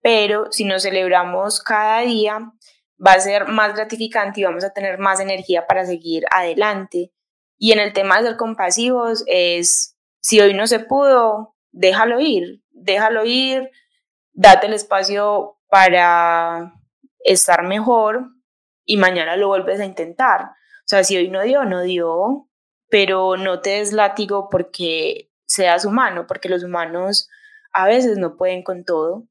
[0.00, 2.52] Pero si nos celebramos cada día,
[3.04, 7.12] va a ser más gratificante y vamos a tener más energía para seguir adelante.
[7.58, 12.62] Y en el tema de ser compasivos es, si hoy no se pudo, déjalo ir,
[12.70, 13.70] déjalo ir,
[14.32, 16.72] date el espacio para
[17.20, 18.28] estar mejor
[18.84, 20.42] y mañana lo vuelves a intentar.
[20.42, 22.48] O sea, si hoy no dio, no dio,
[22.88, 27.28] pero no te des látigo porque seas humano, porque los humanos
[27.72, 29.26] a veces no pueden con todo.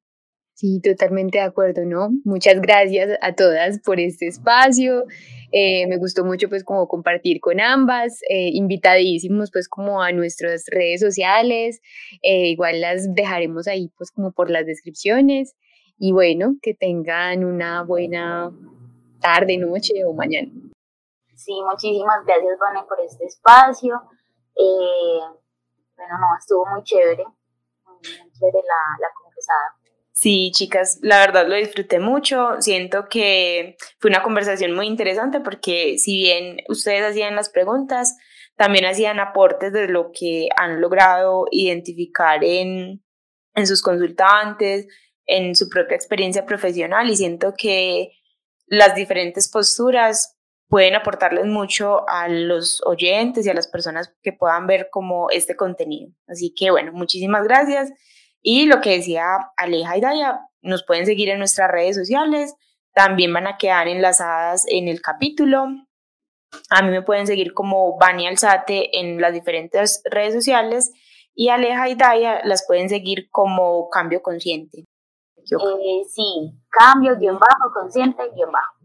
[0.57, 2.09] Sí, totalmente de acuerdo, ¿no?
[2.23, 5.03] Muchas gracias a todas por este espacio.
[5.51, 10.65] Eh, me gustó mucho pues como compartir con ambas, eh, invitadísimos pues como a nuestras
[10.65, 11.79] redes sociales,
[12.23, 15.55] eh, igual las dejaremos ahí pues como por las descripciones
[15.99, 18.51] y bueno, que tengan una buena
[19.21, 20.49] tarde, noche o mañana.
[21.35, 24.01] Sí, muchísimas gracias Vane por este espacio.
[24.55, 29.76] bueno, no, estuvo muy chévere, muy chévere la, la conversada.
[30.19, 32.59] Sí, chicas, la verdad lo disfruté mucho.
[32.59, 38.17] Siento que fue una conversación muy interesante porque si bien ustedes hacían las preguntas,
[38.55, 43.03] también hacían aportes de lo que han logrado identificar en,
[43.53, 44.87] en sus consultantes,
[45.27, 48.09] en su propia experiencia profesional y siento que
[48.65, 50.35] las diferentes posturas
[50.67, 55.55] pueden aportarles mucho a los oyentes y a las personas que puedan ver como este
[55.55, 56.11] contenido.
[56.25, 57.91] Así que bueno, muchísimas gracias
[58.49, 62.55] y lo que decía Aleja y Daya, nos pueden seguir en nuestras redes sociales,
[62.93, 65.65] también van a quedar enlazadas en el capítulo.
[66.69, 70.93] A mí me pueden seguir como Bani Alzate en las diferentes redes sociales
[71.35, 74.85] y Aleja y Daya las pueden seguir como Cambio Consciente.
[75.35, 78.77] Eh, sí, cambio, guion bajo, consciente, guion bajo.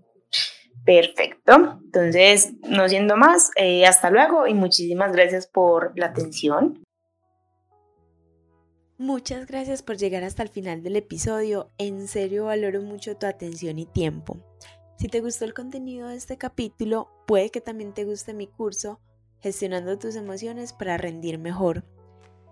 [0.84, 1.78] Perfecto.
[1.84, 6.82] Entonces, no siendo más, eh, hasta luego y muchísimas gracias por la atención.
[9.02, 11.68] Muchas gracias por llegar hasta el final del episodio.
[11.76, 14.38] En serio valoro mucho tu atención y tiempo.
[14.96, 19.00] Si te gustó el contenido de este capítulo, puede que también te guste mi curso
[19.40, 21.84] Gestionando tus emociones para rendir mejor.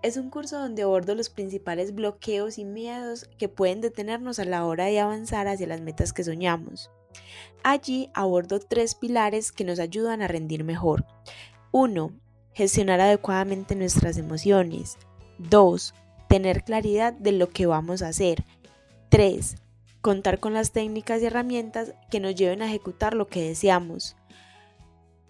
[0.01, 4.65] es un curso donde abordo los principales bloqueos y miedos que pueden detenernos a la
[4.65, 6.91] hora de avanzar hacia las metas que soñamos.
[7.63, 11.05] Allí abordo tres pilares que nos ayudan a rendir mejor.
[11.71, 12.11] 1.
[12.51, 14.97] Gestionar adecuadamente nuestras emociones.
[15.37, 15.93] 2.
[16.31, 18.45] Tener claridad de lo que vamos a hacer.
[19.09, 19.57] 3.
[19.99, 24.15] Contar con las técnicas y herramientas que nos lleven a ejecutar lo que deseamos.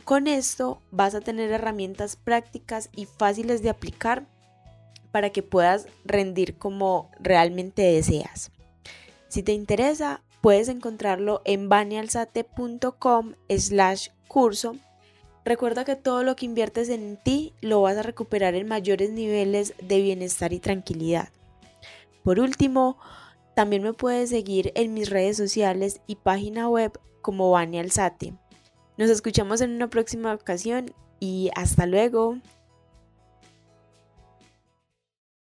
[0.03, 4.27] Con esto vas a tener herramientas prácticas y fáciles de aplicar
[5.11, 8.51] para que puedas rendir como realmente deseas.
[9.27, 14.75] Si te interesa, puedes encontrarlo en banialsate.com slash curso.
[15.43, 19.73] Recuerda que todo lo que inviertes en ti lo vas a recuperar en mayores niveles
[19.81, 21.29] de bienestar y tranquilidad.
[22.23, 22.97] Por último,
[23.55, 27.81] también me puedes seguir en mis redes sociales y página web como Bani
[28.97, 32.37] Nos escuchamos en una próxima ocasión y hasta luego.